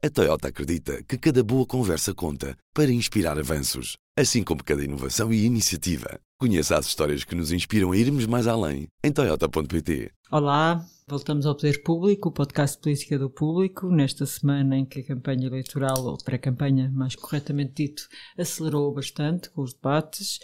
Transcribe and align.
A 0.00 0.08
Toyota 0.08 0.46
acredita 0.46 1.02
que 1.02 1.18
cada 1.18 1.42
boa 1.42 1.66
conversa 1.66 2.14
conta 2.14 2.56
para 2.72 2.92
inspirar 2.92 3.36
avanços, 3.36 3.96
assim 4.18 4.42
como 4.42 4.64
cada 4.64 4.82
inovação 4.82 5.32
e 5.32 5.44
iniciativa. 5.44 6.18
Conheça 6.40 6.76
as 6.76 6.86
histórias 6.86 7.22
que 7.22 7.36
nos 7.36 7.52
inspiram 7.52 7.92
a 7.92 7.96
irmos 7.96 8.26
mais 8.26 8.48
além 8.48 8.88
em 9.02 9.12
Toyota.pt. 9.12 10.10
Olá, 10.30 10.84
voltamos 11.08 11.46
ao 11.46 11.54
Poder 11.54 11.82
Público, 11.82 12.28
o 12.28 12.32
podcast 12.32 12.76
de 12.76 12.82
política 12.82 13.18
do 13.18 13.30
público, 13.30 13.88
nesta 13.90 14.26
semana 14.26 14.76
em 14.76 14.84
que 14.84 15.00
a 15.00 15.04
campanha 15.04 15.46
eleitoral, 15.46 16.04
ou 16.04 16.18
pré-campanha, 16.18 16.90
mais 16.92 17.14
corretamente 17.14 17.72
dito, 17.74 18.08
acelerou 18.36 18.92
bastante 18.92 19.50
com 19.50 19.62
os 19.62 19.72
debates. 19.72 20.40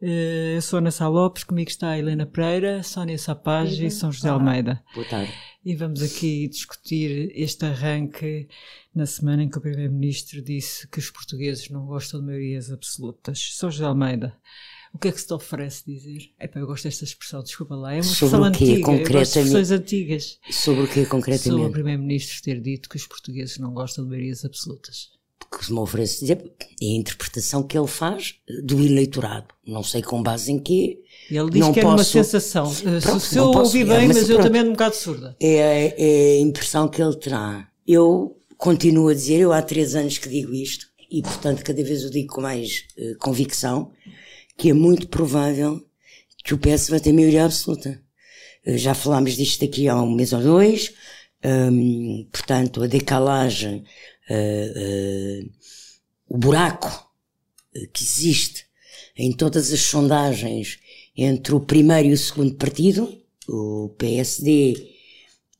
Eh, 0.00 0.54
eu 0.56 0.62
sou 0.62 0.78
Ana 0.78 0.90
Sá 0.90 1.08
Lopes, 1.08 1.44
comigo 1.44 1.68
está 1.68 1.90
a 1.90 1.98
Helena 1.98 2.26
Pereira, 2.26 2.82
Sónia 2.82 3.18
Sapage 3.18 3.86
e 3.86 3.90
São 3.90 4.12
José 4.12 4.28
Almeida. 4.28 4.82
Boa 4.94 5.06
tarde. 5.08 5.32
E 5.64 5.74
vamos 5.74 6.02
aqui 6.02 6.46
discutir 6.46 7.32
este 7.34 7.64
arranque 7.64 8.48
na 8.94 9.06
semana 9.06 9.42
em 9.42 9.48
que 9.48 9.58
o 9.58 9.62
Primeiro-Ministro 9.62 10.42
disse 10.42 10.86
que 10.88 10.98
os 10.98 11.10
portugueses 11.10 11.70
não 11.70 11.86
gostam 11.86 12.20
de 12.20 12.26
maiorias 12.26 12.70
absolutas. 12.70 13.13
São 13.34 13.70
José 13.70 13.84
Almeida. 13.84 14.34
O 14.92 14.98
que 14.98 15.08
é 15.08 15.12
que 15.12 15.20
se 15.20 15.26
te 15.26 15.32
oferece 15.34 15.82
dizer? 15.84 16.30
Epá, 16.40 16.60
eu 16.60 16.66
gosto 16.68 16.84
desta 16.84 17.02
expressão, 17.04 17.42
desculpa 17.42 17.74
lá, 17.74 17.92
é 17.92 17.96
uma 17.96 18.02
Sobre 18.04 18.26
expressão 18.36 18.40
o 18.40 18.52
quê, 18.52 18.64
antiga, 18.64 18.72
eu 18.72 18.76
de 18.76 18.82
concretamente? 18.84 19.72
antigas. 19.74 20.38
Sobre 20.50 20.82
o 20.82 20.86
que 20.86 20.92
Sobre 20.92 21.02
o 21.06 21.08
concretamente? 21.10 21.72
Primeiro-Ministro 21.72 22.42
ter 22.42 22.60
dito 22.60 22.88
que 22.88 22.96
os 22.96 23.06
portugueses 23.06 23.58
não 23.58 23.72
gostam 23.72 24.04
de 24.04 24.10
maiorias 24.10 24.44
absolutas. 24.44 25.08
que 25.58 25.66
se 25.66 25.72
me 25.72 25.78
oferece 25.80 26.20
dizer 26.20 26.52
é 26.80 26.84
a 26.86 26.88
interpretação 26.96 27.62
que 27.64 27.76
ele 27.76 27.86
faz 27.88 28.36
do 28.64 28.80
eleitorado. 28.80 29.48
Não 29.66 29.82
sei 29.82 30.00
com 30.02 30.22
base 30.22 30.50
em 30.52 30.58
quê. 30.60 31.00
Ele 31.30 31.50
diz 31.50 31.60
Não 31.60 31.72
que 31.72 31.80
é 31.80 31.84
uma 31.86 31.96
posso- 31.96 32.10
sensação. 32.12 32.72
Eh, 32.84 33.00
Pronto, 33.00 33.20
se 33.20 33.36
eu 33.36 33.44
ouvi 33.46 33.82
é, 33.82 33.84
bem, 33.84 34.06
mas 34.08 34.16
mas 34.16 34.28
eu 34.30 34.36
pronto. 34.36 34.46
também 34.46 34.60
ando 34.60 34.70
um 34.70 34.74
bocado 34.74 34.94
surda. 34.96 35.36
É, 35.40 35.94
é 35.96 36.38
a 36.38 36.40
impressão 36.40 36.88
que 36.88 37.00
ele 37.02 37.16
terá. 37.16 37.68
Eu 37.86 38.36
continuo 38.56 39.08
a 39.08 39.14
dizer, 39.14 39.40
eu 39.40 39.52
há 39.52 39.60
três 39.62 39.94
anos 39.94 40.18
que 40.18 40.28
digo 40.28 40.52
isto, 40.54 40.86
e 41.10 41.22
portanto 41.22 41.62
cada 41.62 41.82
vez 41.82 42.04
o 42.04 42.10
digo 42.10 42.34
com 42.34 42.40
mais 42.40 42.84
eh, 42.96 43.14
convicção, 43.18 43.92
que 44.56 44.70
é 44.70 44.72
muito 44.72 45.08
provável 45.08 45.84
que 46.44 46.54
o 46.54 46.58
PS 46.58 46.90
vai 46.90 47.00
ter 47.00 47.12
maioria 47.12 47.44
absoluta. 47.44 48.00
Eh, 48.64 48.78
já 48.78 48.94
falámos 48.94 49.36
disto 49.36 49.64
aqui 49.64 49.88
há 49.88 50.00
um 50.00 50.14
mês 50.14 50.32
ou 50.32 50.42
dois, 50.42 50.92
hum, 51.44 52.26
portanto 52.32 52.82
a 52.82 52.86
decalagem, 52.86 53.84
eh, 54.28 55.42
o 56.28 56.38
buraco 56.38 57.12
que 57.92 58.04
existe 58.04 58.66
em 59.16 59.32
todas 59.32 59.72
as 59.72 59.80
sondagens 59.80 60.78
entre 61.16 61.54
o 61.54 61.60
primeiro 61.60 62.08
e 62.08 62.12
o 62.12 62.18
segundo 62.18 62.54
partido, 62.54 63.20
o 63.48 63.94
PSD 63.98 64.92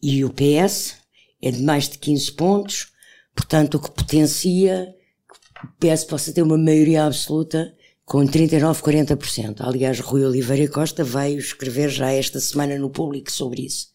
e 0.03 0.25
o 0.25 0.31
PS, 0.31 0.97
é 1.41 1.51
de 1.51 1.63
mais 1.63 1.89
de 1.89 1.99
15 1.99 2.33
pontos, 2.33 2.93
portanto 3.35 3.75
o 3.75 3.81
que 3.81 3.91
potencia 3.91 4.95
PS 5.79 6.05
possa 6.05 6.33
ter 6.33 6.43
uma 6.43 6.59
maioria 6.59 7.05
absoluta 7.05 7.75
com 8.05 8.27
39, 8.27 8.83
40%. 8.83 9.61
Aliás, 9.61 10.01
Rui 10.01 10.25
Oliveira 10.25 10.71
Costa 10.71 11.03
veio 11.03 11.39
escrever 11.39 11.89
já 11.89 12.13
esta 12.13 12.39
semana 12.39 12.79
no 12.79 12.91
público 12.91 13.33
sobre 13.33 13.63
isso. 13.63 13.89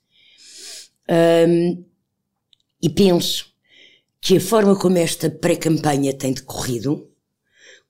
Hum, 1.09 1.83
e 2.81 2.89
penso 2.89 3.45
que 4.21 4.37
a 4.37 4.41
forma 4.41 4.75
como 4.75 4.97
esta 4.97 5.29
pré-campanha 5.29 6.13
tem 6.13 6.33
decorrido, 6.33 7.09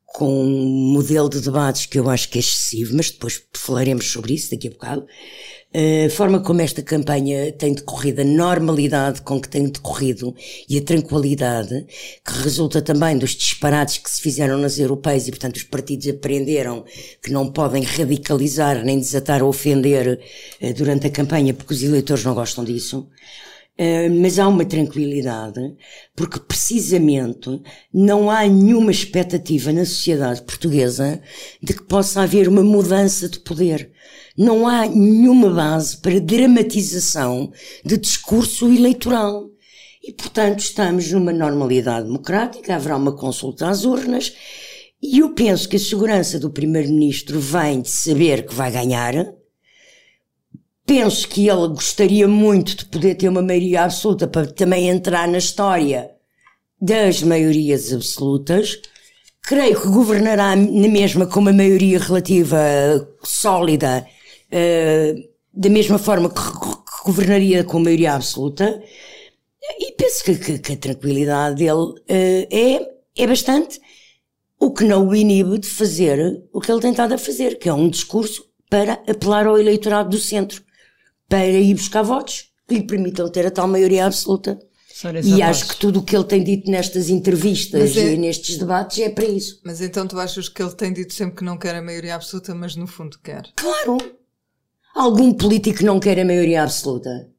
com 0.05 0.43
um 0.43 0.93
modelo 0.93 1.29
de 1.29 1.39
debates 1.39 1.85
que 1.85 1.99
eu 1.99 2.09
acho 2.09 2.29
que 2.29 2.39
é 2.39 2.41
excessivo, 2.41 2.95
mas 2.95 3.11
depois 3.11 3.43
falaremos 3.53 4.11
sobre 4.11 4.33
isso 4.33 4.51
daqui 4.51 4.67
a 4.67 4.71
bocado, 4.71 5.05
a 5.71 6.09
forma 6.09 6.39
como 6.39 6.61
esta 6.61 6.81
campanha 6.81 7.51
tem 7.51 7.73
decorrido, 7.73 8.21
a 8.21 8.25
normalidade 8.25 9.21
com 9.21 9.39
que 9.39 9.47
tem 9.47 9.69
decorrido 9.69 10.35
e 10.67 10.79
a 10.79 10.81
tranquilidade, 10.81 11.85
que 12.25 12.33
resulta 12.41 12.81
também 12.81 13.15
dos 13.17 13.35
disparates 13.35 13.99
que 13.99 14.09
se 14.09 14.19
fizeram 14.19 14.57
nas 14.57 14.79
europeias 14.79 15.27
e, 15.27 15.31
portanto, 15.31 15.57
os 15.57 15.63
partidos 15.63 16.07
aprenderam 16.07 16.83
que 17.21 17.31
não 17.31 17.51
podem 17.51 17.83
radicalizar 17.83 18.83
nem 18.83 18.99
desatar 18.99 19.43
ou 19.43 19.49
ofender 19.49 20.19
eh, 20.59 20.73
durante 20.73 21.05
a 21.05 21.11
campanha, 21.11 21.53
porque 21.53 21.73
os 21.73 21.83
eleitores 21.83 22.23
não 22.23 22.33
gostam 22.33 22.63
disso. 22.63 23.07
Uh, 23.79 24.13
mas 24.21 24.37
há 24.37 24.45
uma 24.45 24.65
tranquilidade, 24.65 25.61
porque 26.13 26.37
precisamente 26.37 27.61
não 27.93 28.29
há 28.29 28.45
nenhuma 28.45 28.91
expectativa 28.91 29.71
na 29.71 29.85
sociedade 29.85 30.41
portuguesa 30.41 31.21
de 31.63 31.73
que 31.73 31.83
possa 31.83 32.23
haver 32.23 32.49
uma 32.49 32.61
mudança 32.61 33.29
de 33.29 33.39
poder. 33.39 33.89
Não 34.37 34.67
há 34.67 34.85
nenhuma 34.85 35.49
base 35.49 35.95
para 35.95 36.19
dramatização 36.19 37.53
de 37.85 37.97
discurso 37.97 38.67
eleitoral. 38.67 39.49
E, 40.03 40.11
portanto, 40.11 40.59
estamos 40.59 41.09
numa 41.13 41.31
normalidade 41.31 42.05
democrática, 42.05 42.75
haverá 42.75 42.97
uma 42.97 43.15
consulta 43.15 43.69
às 43.69 43.85
urnas, 43.85 44.33
e 45.01 45.19
eu 45.19 45.33
penso 45.33 45.69
que 45.69 45.77
a 45.77 45.79
segurança 45.79 46.37
do 46.37 46.49
Primeiro-Ministro 46.49 47.39
vem 47.39 47.81
de 47.81 47.89
saber 47.89 48.45
que 48.45 48.53
vai 48.53 48.69
ganhar, 48.69 49.13
Penso 50.89 51.27
que 51.29 51.47
ele 51.47 51.67
gostaria 51.67 52.27
muito 52.27 52.75
de 52.75 52.85
poder 52.85 53.13
ter 53.13 53.29
uma 53.29 53.43
maioria 53.43 53.83
absoluta 53.83 54.27
para 54.27 54.47
também 54.47 54.89
entrar 54.89 55.27
na 55.27 55.37
história 55.37 56.09
das 56.81 57.21
maiorias 57.21 57.93
absolutas. 57.93 58.75
Creio 59.43 59.79
que 59.79 59.87
governará 59.87 60.55
na 60.55 60.87
mesma 60.87 61.27
com 61.27 61.41
uma 61.41 61.53
maioria 61.53 61.99
relativa 61.99 62.57
sólida, 63.23 64.03
eh, 64.51 65.13
da 65.53 65.69
mesma 65.69 65.99
forma 65.99 66.27
que, 66.27 66.41
que 66.41 67.05
governaria 67.05 67.63
com 67.63 67.77
maioria 67.79 68.13
absoluta. 68.15 68.81
E 69.79 69.91
penso 69.91 70.23
que, 70.23 70.35
que- 70.39 70.57
que 70.57 70.73
a 70.73 70.77
tranquilidade 70.77 71.57
dele 71.57 71.93
eh, 72.07 72.47
é, 72.49 73.23
é 73.23 73.27
bastante, 73.27 73.79
o 74.59 74.71
que 74.73 74.85
não 74.85 75.07
o 75.07 75.15
inibe 75.15 75.59
de 75.59 75.67
fazer 75.69 76.41
o 76.51 76.59
que 76.59 76.71
ele 76.71 76.81
tem 76.81 76.89
estado 76.89 77.13
a 77.13 77.17
fazer, 77.19 77.59
que 77.59 77.69
é 77.69 77.73
um 77.75 77.87
discurso 77.89 78.43
para 78.71 78.93
apelar 79.07 79.45
ao 79.45 79.59
eleitorado 79.59 80.09
do 80.09 80.17
centro, 80.17 80.63
para 81.29 81.45
ir 81.47 81.75
buscar 81.75 82.01
votos 82.01 82.49
que 82.67 82.75
lhe 82.75 82.83
permitam 82.83 83.29
ter 83.31 83.45
a 83.45 83.51
tal 83.51 83.67
maioria 83.67 84.05
absoluta. 84.07 84.59
E 85.23 85.41
acho 85.41 85.67
que 85.69 85.75
tudo 85.77 85.99
o 85.99 86.03
que 86.03 86.13
ele 86.13 86.25
tem 86.25 86.43
dito 86.43 86.69
nestas 86.69 87.09
entrevistas 87.09 87.95
é- 87.95 88.13
e 88.13 88.17
nestes 88.17 88.57
debates 88.57 88.99
é 88.99 89.09
para 89.09 89.23
isso. 89.23 89.61
Mas 89.63 89.79
então 89.79 90.05
tu 90.05 90.19
achas 90.19 90.49
que 90.49 90.61
ele 90.61 90.73
tem 90.75 90.91
dito 90.91 91.13
sempre 91.13 91.37
que 91.37 91.43
não 91.45 91.57
quer 91.57 91.75
a 91.75 91.81
maioria 91.81 92.15
absoluta, 92.15 92.53
mas 92.53 92.75
no 92.75 92.85
fundo 92.85 93.17
quer? 93.23 93.43
Claro! 93.55 93.97
Algum 94.93 95.31
político 95.33 95.85
não 95.85 95.99
quer 96.01 96.19
a 96.19 96.25
maioria 96.25 96.63
absoluta? 96.63 97.29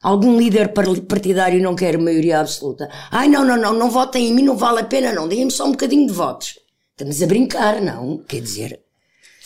Algum 0.00 0.38
líder 0.38 0.72
par- 0.72 1.00
partidário 1.08 1.60
não 1.60 1.74
quer 1.74 1.96
a 1.96 1.98
maioria 1.98 2.38
absoluta? 2.40 2.88
Ai, 3.10 3.26
não, 3.28 3.44
não, 3.44 3.56
não, 3.56 3.72
não 3.72 3.90
votem 3.90 4.28
em 4.28 4.32
mim, 4.34 4.42
não 4.42 4.56
vale 4.56 4.80
a 4.80 4.84
pena, 4.84 5.12
não. 5.12 5.26
Deem-me 5.26 5.50
só 5.50 5.64
um 5.66 5.72
bocadinho 5.72 6.06
de 6.06 6.12
votos. 6.12 6.58
Estamos 6.92 7.20
a 7.20 7.26
brincar, 7.26 7.80
não? 7.82 8.18
Quer 8.18 8.40
dizer, 8.42 8.80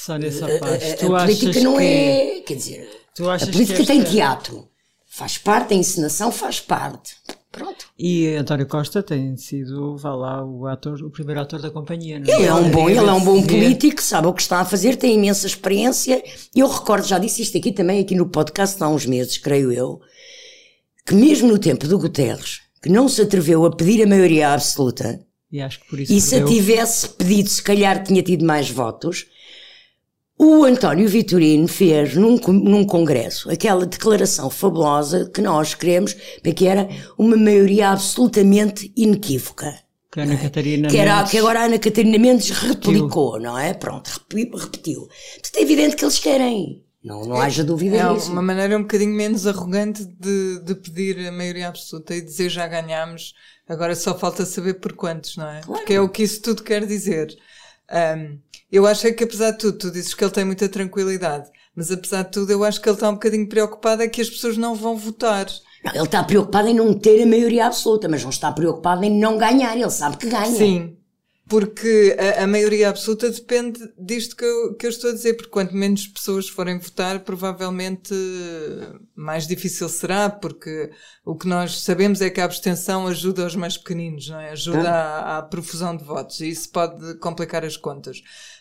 Sónia 0.05 0.29
a, 0.29 0.33
Sapage, 0.33 0.93
a- 0.93 0.97
tu 0.97 1.15
a 1.15 1.21
política 1.21 1.61
não 1.61 1.77
que... 1.77 1.85
é. 1.85 2.41
Quer 2.41 2.55
dizer, 2.55 2.89
a 3.19 3.47
política 3.47 3.85
tem 3.85 4.03
teatro. 4.03 4.69
Faz 5.07 5.37
parte, 5.37 5.75
a 5.75 5.77
encenação 5.77 6.33
faz 6.33 6.61
parte. 6.61 7.17
Pronto. 7.53 7.87
E 7.99 8.29
António 8.37 8.67
Costa 8.67 9.03
tem 9.03 9.37
sido, 9.37 9.97
vá 9.97 10.15
lá, 10.15 10.45
o 10.45 10.67
ator, 10.69 11.03
o 11.03 11.11
primeiro 11.11 11.41
ator 11.41 11.61
da 11.61 11.69
companhia, 11.69 12.21
não 12.21 12.33
Ele 12.33 12.47
é 12.47 12.55
um 12.55 12.71
bom, 12.71 12.89
ele 12.89 12.99
é 13.01 13.13
um 13.13 13.21
bom 13.25 13.43
político, 13.43 14.01
sabe 14.01 14.29
o 14.29 14.33
que 14.33 14.41
está 14.41 14.61
a 14.61 14.65
fazer, 14.65 14.97
tem 14.97 15.17
imensa 15.17 15.49
experiência. 15.49 16.23
Eu 16.55 16.69
recordo, 16.69 17.07
já 17.09 17.19
disse 17.19 17.43
isto 17.43 17.59
aqui 17.59 17.73
também, 17.73 18.01
aqui 18.01 18.15
no 18.15 18.29
podcast 18.29 18.81
há 18.83 18.89
uns 18.89 19.05
meses, 19.05 19.37
creio 19.37 19.73
eu, 19.73 20.01
que 21.05 21.13
mesmo 21.13 21.49
no 21.49 21.59
tempo 21.59 21.89
do 21.89 21.99
Guterres, 21.99 22.61
que 22.81 22.89
não 22.89 23.09
se 23.09 23.21
atreveu 23.21 23.65
a 23.67 23.75
pedir 23.75 24.03
a 24.05 24.07
maioria 24.07 24.55
absoluta, 24.55 25.21
E 25.51 25.61
acho 25.61 25.81
que 25.81 25.89
por 25.89 25.99
isso 25.99 26.13
e 26.13 26.21
se 26.21 26.37
a 26.37 26.45
tivesse 26.45 27.09
pedido, 27.09 27.49
se 27.49 27.63
calhar 27.63 28.03
tinha 28.05 28.23
tido 28.23 28.45
mais 28.45 28.71
votos, 28.71 29.27
o 30.43 30.65
António 30.65 31.07
Vitorino 31.07 31.69
fez 31.69 32.15
num, 32.15 32.37
num 32.39 32.85
congresso 32.85 33.51
aquela 33.51 33.85
declaração 33.85 34.49
fabulosa 34.49 35.31
que 35.35 35.43
nós 35.43 35.75
queremos, 35.75 36.15
que 36.57 36.67
era 36.67 36.89
uma 37.19 37.37
maioria 37.37 37.91
absolutamente 37.91 38.91
inequívoca. 38.97 39.75
Que 40.11 40.21
a 40.21 40.23
Ana 40.25 40.37
Catarina 40.39 40.89
Que, 40.89 40.97
era, 40.97 41.17
Mendes- 41.17 41.31
que 41.31 41.39
agora 41.39 41.61
a 41.61 41.65
Ana 41.65 41.79
Catarina 41.79 42.19
Mendes 42.19 42.51
replicou, 42.51 43.39
não 43.39 43.57
é? 43.59 43.75
Pronto, 43.75 44.09
repetiu. 44.57 45.01
Portanto, 45.35 45.57
é 45.57 45.63
evidente 45.63 45.95
que 45.97 46.05
eles 46.05 46.19
querem. 46.19 46.85
Não, 47.05 47.25
não 47.25 47.37
haja 47.41 47.63
dúvida 47.63 47.97
É 47.97 48.15
disso. 48.15 48.33
uma 48.33 48.43
maneira 48.43 48.77
um 48.77 48.83
bocadinho 48.83 49.15
menos 49.15 49.47
arrogante 49.47 50.05
de, 50.05 50.61
de 50.65 50.75
pedir 50.75 51.29
a 51.29 51.33
maioria 51.33 51.69
absoluta 51.69 52.15
e 52.15 52.21
dizer 52.21 52.49
já 52.51 52.67
ganhámos, 52.67 53.35
agora 53.69 53.95
só 53.95 54.19
falta 54.19 54.45
saber 54.45 54.75
por 54.81 54.93
quantos, 54.95 55.37
não 55.37 55.49
é? 55.49 55.61
Porque 55.61 55.95
é 55.95 56.01
o 56.01 56.09
que 56.09 56.23
isso 56.23 56.43
tudo 56.43 56.63
quer 56.63 56.85
dizer. 56.87 57.37
Ahm, 57.91 58.39
eu 58.71 58.87
acho 58.87 59.07
é 59.07 59.13
que 59.13 59.25
apesar 59.25 59.53
de 59.53 59.59
tudo, 59.59 59.79
tu 59.79 59.91
dizes 59.91 60.15
que 60.15 60.23
ele 60.23 60.31
tem 60.31 60.45
muita 60.45 60.69
tranquilidade, 60.69 61.49
mas 61.75 61.91
apesar 61.91 62.23
de 62.23 62.31
tudo 62.31 62.51
eu 62.53 62.65
acho 62.65 62.81
que 62.81 62.89
ele 62.89 62.95
está 62.95 63.09
um 63.09 63.15
bocadinho 63.15 63.49
preocupado 63.49 64.03
é 64.03 64.09
que 64.09 64.21
as 64.21 64.31
pessoas 64.31 64.57
não 64.57 64.75
vão 64.75 64.97
votar. 64.97 65.47
Não, 65.85 65.93
ele 65.95 66.05
está 66.05 66.23
preocupado 66.23 66.69
em 66.69 66.75
não 66.75 66.93
ter 66.93 67.23
a 67.23 67.27
maioria 67.27 67.67
absoluta, 67.67 68.09
mas 68.09 68.23
não 68.23 68.31
está 68.31 68.53
preocupado 68.53 69.03
em 69.05 69.19
não 69.19 69.39
ganhar. 69.39 69.75
Ele 69.77 69.91
sabe 69.91 70.17
que 70.19 70.29
ganha. 70.29 70.47
Sim. 70.47 71.00
Porque 71.51 72.17
a, 72.17 72.45
a, 72.45 72.47
maioria 72.47 72.89
absoluta 72.89 73.29
depende 73.29 73.81
disto 73.99 74.37
que 74.37 74.45
eu, 74.45 74.75
que 74.77 74.87
eu 74.87 74.91
estou 74.91 75.11
a 75.11 75.13
dizer, 75.13 75.35
porque 75.35 75.51
quanto 75.51 75.75
menos 75.75 76.07
pessoas 76.07 76.49
forem 76.49 76.79
votar, 76.79 77.19
provavelmente 77.25 78.15
mais 79.17 79.49
difícil 79.49 79.89
será, 79.89 80.31
porque 80.31 80.93
o 81.25 81.35
que 81.35 81.49
nós 81.49 81.83
sabemos 81.83 82.21
é 82.21 82.31
que 82.31 82.41
a 82.41 82.45
abstenção 82.45 83.09
ajuda 83.09 83.45
os 83.45 83.57
mais 83.57 83.77
pequeninos, 83.77 84.29
não 84.29 84.39
é? 84.39 84.51
Ajuda 84.51 84.89
à, 84.89 85.39
à 85.39 85.43
profusão 85.43 85.97
de 85.97 86.05
votos 86.05 86.39
e 86.39 86.49
isso 86.49 86.71
pode 86.71 87.19
complicar 87.19 87.65
as 87.65 87.77
contas. 87.77 88.19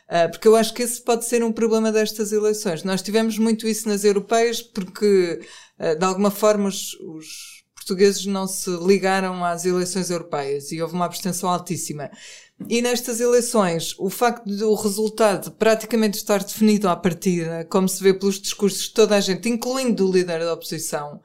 Uh, 0.10 0.32
porque 0.32 0.48
eu 0.48 0.56
acho 0.56 0.74
que 0.74 0.82
esse 0.82 1.00
pode 1.04 1.26
ser 1.26 1.44
um 1.44 1.52
problema 1.52 1.92
destas 1.92 2.32
eleições. 2.32 2.84
Nós 2.84 3.04
tivemos 3.04 3.38
muito 3.38 3.68
isso 3.68 3.88
nas 3.88 4.04
europeias 4.04 4.64
porque, 4.64 5.40
uh, 5.80 5.96
de 5.96 6.04
alguma 6.04 6.32
forma, 6.32 6.68
os, 6.68 6.96
os 7.02 7.60
portugueses 7.76 8.26
não 8.26 8.48
se 8.48 8.70
ligaram 8.78 9.46
às 9.46 9.66
eleições 9.66 10.10
europeias 10.10 10.72
e 10.72 10.82
houve 10.82 10.96
uma 10.96 11.06
abstenção 11.06 11.50
altíssima. 11.50 12.10
E 12.68 12.82
nestas 12.82 13.22
eleições, 13.22 13.96
o 13.98 14.10
facto 14.10 14.46
do 14.46 14.74
resultado 14.76 15.52
praticamente 15.52 16.18
estar 16.18 16.44
definido 16.44 16.90
à 16.90 16.96
partida, 16.96 17.66
como 17.70 17.88
se 17.88 18.04
vê 18.04 18.14
pelos 18.14 18.40
discursos 18.40 18.84
de 18.84 18.94
toda 18.94 19.16
a 19.16 19.20
gente, 19.22 19.48
incluindo 19.48 20.08
o 20.08 20.12
líder 20.12 20.40
da 20.40 20.54
oposição, 20.54 21.22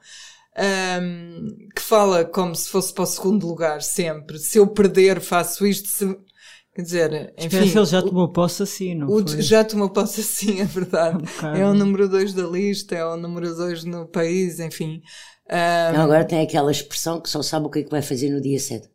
um, 0.57 1.57
que 1.75 1.81
fala 1.81 2.23
como 2.23 2.55
se 2.55 2.69
fosse 2.69 2.93
para 2.93 3.03
o 3.03 3.07
segundo 3.07 3.47
lugar 3.47 3.81
sempre. 3.81 4.39
Se 4.39 4.57
eu 4.57 4.67
perder, 4.67 5.19
faço 5.19 5.65
isto. 5.67 5.89
Se... 5.89 6.17
Quer 6.73 6.81
dizer, 6.81 7.33
enfim. 7.37 7.57
Ele 7.57 7.85
já 7.85 8.01
tomou 8.01 8.31
posse 8.31 8.63
assim, 8.63 8.95
não 8.95 9.07
o, 9.07 9.41
Já 9.41 9.63
tomou 9.63 9.89
posse 9.89 10.21
assim, 10.21 10.59
é 10.59 10.65
verdade. 10.65 11.23
Um 11.41 11.55
é 11.55 11.65
o 11.65 11.73
número 11.73 12.07
2 12.09 12.33
da 12.33 12.43
lista, 12.43 12.95
é 12.95 13.05
o 13.05 13.15
número 13.15 13.55
2 13.55 13.85
no 13.85 14.07
país, 14.07 14.59
enfim. 14.59 15.01
Um... 15.49 16.01
Agora 16.01 16.25
tem 16.25 16.41
aquela 16.41 16.71
expressão 16.71 17.21
que 17.21 17.29
só 17.29 17.41
sabe 17.41 17.67
o 17.67 17.69
que 17.69 17.79
é 17.79 17.83
que 17.83 17.91
vai 17.91 18.01
fazer 18.01 18.29
no 18.29 18.41
dia 18.41 18.59
7. 18.59 18.89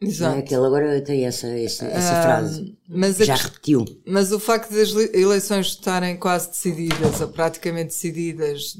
Exato. 0.00 0.38
É? 0.38 0.42
Que 0.42 0.54
ele 0.54 0.66
agora 0.66 1.00
tem 1.02 1.26
essa, 1.26 1.46
essa, 1.48 1.84
essa 1.86 2.18
uh, 2.18 2.22
frase. 2.22 2.78
Mas 2.88 3.18
Já 3.18 3.34
repetiu. 3.34 3.84
Mas 4.06 4.32
o 4.32 4.40
facto 4.40 4.72
das 4.72 4.90
eleições 5.12 5.66
estarem 5.66 6.16
quase 6.16 6.48
decididas, 6.48 7.20
ou 7.20 7.28
praticamente 7.28 7.88
decididas, 7.88 8.76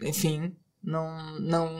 enfim, 0.00 0.54
não, 0.82 1.40
não, 1.40 1.70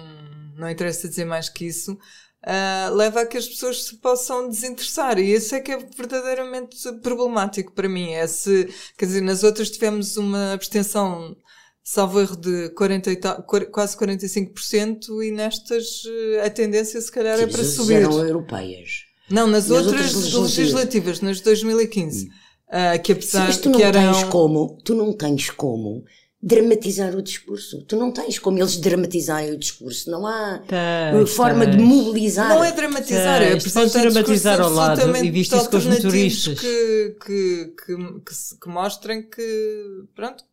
não 0.56 0.68
interessa 0.68 1.08
dizer 1.08 1.24
mais 1.24 1.48
que 1.48 1.66
isso, 1.66 1.92
uh, 1.92 2.94
leva 2.94 3.20
a 3.20 3.26
que 3.26 3.36
as 3.36 3.46
pessoas 3.46 3.84
se 3.84 3.96
possam 3.96 4.48
desinteressar. 4.48 5.18
E 5.18 5.32
isso 5.32 5.54
é 5.54 5.60
que 5.60 5.70
é 5.70 5.78
verdadeiramente 5.78 6.76
problemático 7.00 7.72
para 7.72 7.88
mim. 7.88 8.12
É 8.12 8.26
se, 8.26 8.68
quer 8.98 9.06
dizer, 9.06 9.20
nas 9.20 9.44
outras 9.44 9.70
tivemos 9.70 10.16
uma 10.16 10.52
abstenção 10.52 11.36
salvo 11.84 12.18
erro 12.18 12.34
de 12.34 12.70
40 12.70 13.12
e 13.12 13.16
tal, 13.16 13.42
quase 13.42 13.94
45% 13.94 15.22
e 15.22 15.30
nestas 15.30 16.02
eh, 16.06 16.46
a 16.46 16.48
tendência 16.48 16.98
se 16.98 17.12
calhar 17.12 17.36
Sim, 17.36 17.44
é 17.44 17.46
para 17.46 17.62
subir. 17.62 17.94
eram 17.96 18.24
europeias. 18.24 19.04
Não, 19.30 19.46
nas, 19.46 19.68
nas 19.68 19.84
outras, 19.84 20.14
outras 20.34 20.56
legislativas, 20.56 21.20
nas 21.20 21.40
2015. 21.40 22.26
Hum. 22.26 22.30
Uh, 22.66 23.02
que 23.02 23.12
apesar 23.12 23.40
Sim, 23.40 23.46
mas 23.46 23.58
tu 23.58 23.70
não 23.70 23.78
que 23.78 23.84
eram... 23.84 24.12
tens 24.12 24.24
como, 24.24 24.78
tu 24.82 24.94
não 24.94 25.12
tens 25.12 25.50
como 25.50 26.04
dramatizar 26.42 27.14
o 27.14 27.22
discurso. 27.22 27.82
Tu 27.82 27.96
não 27.96 28.10
tens 28.10 28.38
como 28.38 28.58
eles 28.58 28.76
dramatizarem 28.76 29.52
o 29.52 29.58
discurso. 29.58 30.10
Não 30.10 30.26
há 30.26 30.62
tens, 30.66 31.30
forma 31.30 31.64
tens. 31.64 31.76
de 31.76 31.82
mobilizar. 31.82 32.48
Não 32.48 32.64
é 32.64 32.72
dramatizar, 32.72 33.42
é 33.42 33.52
apresentar 33.52 34.00
dramatizar 34.00 34.60
ao 34.60 34.70
lado 34.70 35.16
e 35.16 35.30
visto 35.30 35.56
isso 35.56 35.70
com 35.70 35.76
os 35.76 35.86
motoristas. 35.86 36.60
Que, 36.60 37.16
que, 37.24 37.74
que, 37.86 37.96
que, 37.96 38.58
que 38.60 38.68
mostrem 38.68 39.22
que, 39.22 40.04
pronto, 40.14 40.44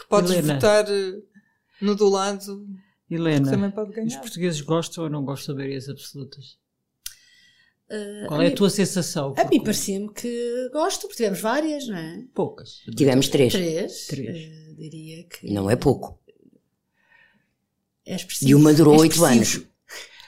que 0.00 0.08
podes 0.08 0.30
Helena. 0.32 0.54
votar 0.54 0.90
eh, 0.90 1.18
no 1.80 1.94
do 1.94 2.08
lado. 2.08 2.66
Helena, 3.10 3.50
também 3.50 3.70
pode 3.70 3.92
ganhar. 3.92 4.06
os 4.06 4.16
portugueses 4.16 4.60
gostam 4.60 5.04
ou 5.04 5.10
não 5.10 5.24
gostam 5.24 5.54
de 5.54 5.60
maiorias 5.60 5.88
absolutas? 5.88 6.58
Uh, 7.90 8.28
Qual 8.28 8.40
é 8.40 8.46
a, 8.46 8.48
a 8.48 8.54
tua 8.54 8.70
sensação? 8.70 9.34
A 9.36 9.44
mim 9.48 9.60
parecia-me 9.64 10.12
que 10.12 10.70
gosto, 10.72 11.02
porque 11.02 11.16
tivemos 11.16 11.40
várias, 11.40 11.88
não 11.88 11.96
é? 11.96 12.22
Poucas. 12.32 12.82
Tivemos 12.96 13.28
três. 13.28 13.52
Três. 13.52 14.06
três. 14.06 14.36
Uh, 14.36 14.76
diria 14.76 15.24
que. 15.24 15.52
Não 15.52 15.68
é 15.68 15.74
pouco. 15.74 16.20
É. 18.06 18.16
E 18.42 18.54
uma 18.54 18.72
durou 18.72 18.94
é 18.94 19.00
oito 19.00 19.24
anos. 19.24 19.60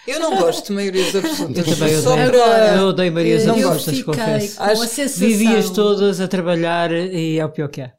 Eu 0.07 0.19
não 0.19 0.37
gosto 0.37 0.67
de 0.67 0.73
maiorias 0.73 1.15
absolutas. 1.15 1.69
Eu 1.69 1.77
também 1.77 1.97
odeio. 1.97 2.43
Agora, 2.43 2.77
eu 2.77 2.87
odeio 2.89 3.13
maiorias 3.13 3.47
absolutas, 3.47 4.03
confesso. 4.03 4.57
Com 4.57 4.65
a 4.65 4.77
sensação... 4.77 5.29
Vivias 5.29 5.71
todas 5.71 6.21
a 6.21 6.27
trabalhar 6.27 6.91
e 6.91 7.39
é 7.39 7.45
o 7.45 7.49
pior 7.49 7.69
que 7.69 7.83
é. 7.83 7.95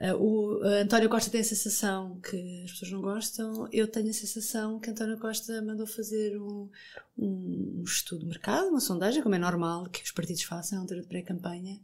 Uh, 0.00 0.14
o 0.16 0.58
uh, 0.58 0.82
António 0.82 1.08
Costa 1.08 1.30
tem 1.30 1.40
a 1.40 1.44
sensação 1.44 2.18
que 2.20 2.62
as 2.64 2.72
pessoas 2.72 2.90
não 2.90 3.00
gostam, 3.00 3.68
eu 3.72 3.86
tenho 3.86 4.10
a 4.10 4.12
sensação 4.12 4.80
que 4.80 4.90
António 4.90 5.18
Costa 5.18 5.62
mandou 5.62 5.86
fazer 5.86 6.36
um, 6.36 6.68
um, 7.16 7.80
um 7.80 7.82
estudo 7.84 8.22
de 8.22 8.26
mercado, 8.26 8.68
uma 8.68 8.80
sondagem, 8.80 9.22
como 9.22 9.36
é 9.36 9.38
normal 9.38 9.88
que 9.88 10.02
os 10.02 10.10
partidos 10.10 10.42
façam 10.42 10.78
à 10.78 10.80
altura 10.80 11.00
de 11.00 11.06
pré-campanha, 11.06 11.78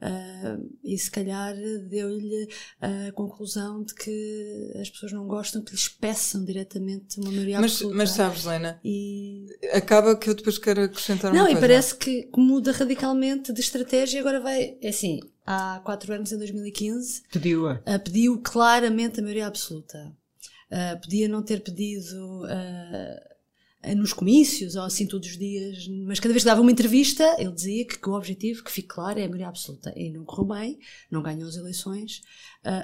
uh, 0.00 0.76
e 0.84 0.96
se 0.96 1.10
calhar 1.10 1.56
deu-lhe 1.88 2.48
a 2.80 3.10
conclusão 3.12 3.82
de 3.82 3.94
que 3.94 4.72
as 4.80 4.88
pessoas 4.88 5.12
não 5.12 5.26
gostam 5.26 5.60
que 5.60 5.72
lhes 5.72 5.88
peçam 5.88 6.44
diretamente 6.44 7.18
uma 7.18 7.32
maioria 7.32 7.60
mas, 7.60 7.72
absoluta. 7.72 7.96
Mas 7.96 8.10
sabes, 8.10 8.44
Lena, 8.44 8.80
e... 8.84 9.44
acaba 9.72 10.16
que 10.16 10.30
eu 10.30 10.34
depois 10.34 10.56
quero 10.56 10.82
acrescentar 10.82 11.32
não, 11.32 11.40
uma 11.40 11.46
coisa. 11.46 11.54
Não, 11.54 11.58
e 11.58 11.68
parece 11.68 11.96
que 11.96 12.28
muda 12.36 12.70
radicalmente 12.70 13.52
de 13.52 13.60
estratégia 13.60 14.18
e 14.18 14.20
agora 14.20 14.40
vai, 14.40 14.78
é 14.80 14.88
assim, 14.88 15.18
há 15.46 15.80
quatro 15.84 16.12
anos, 16.12 16.32
em 16.32 16.38
2015, 16.38 17.22
pediu, 17.32 17.70
uh, 17.70 17.78
pediu 18.04 18.40
claramente 18.42 19.20
a 19.20 19.22
maioria 19.22 19.46
absoluta. 19.46 20.12
Uh, 20.70 21.00
podia 21.00 21.28
não 21.28 21.42
ter 21.42 21.62
pedido 21.62 22.42
uh, 22.44 23.96
nos 23.96 24.12
comícios 24.12 24.74
ou 24.74 24.82
assim 24.82 25.06
todos 25.06 25.28
os 25.28 25.38
dias, 25.38 25.86
mas 26.04 26.18
cada 26.18 26.32
vez 26.32 26.42
que 26.42 26.48
dava 26.48 26.60
uma 26.60 26.72
entrevista, 26.72 27.36
ele 27.38 27.52
dizia 27.52 27.86
que, 27.86 27.98
que 27.98 28.08
o 28.08 28.14
objetivo, 28.14 28.64
que 28.64 28.72
fique 28.72 28.88
claro, 28.88 29.20
é 29.20 29.22
a 29.22 29.28
maioria 29.28 29.48
absoluta. 29.48 29.92
E 29.94 30.10
não 30.10 30.24
correu 30.24 30.46
bem, 30.46 30.78
não 31.08 31.22
ganhou 31.22 31.48
as 31.48 31.54
eleições. 31.54 32.20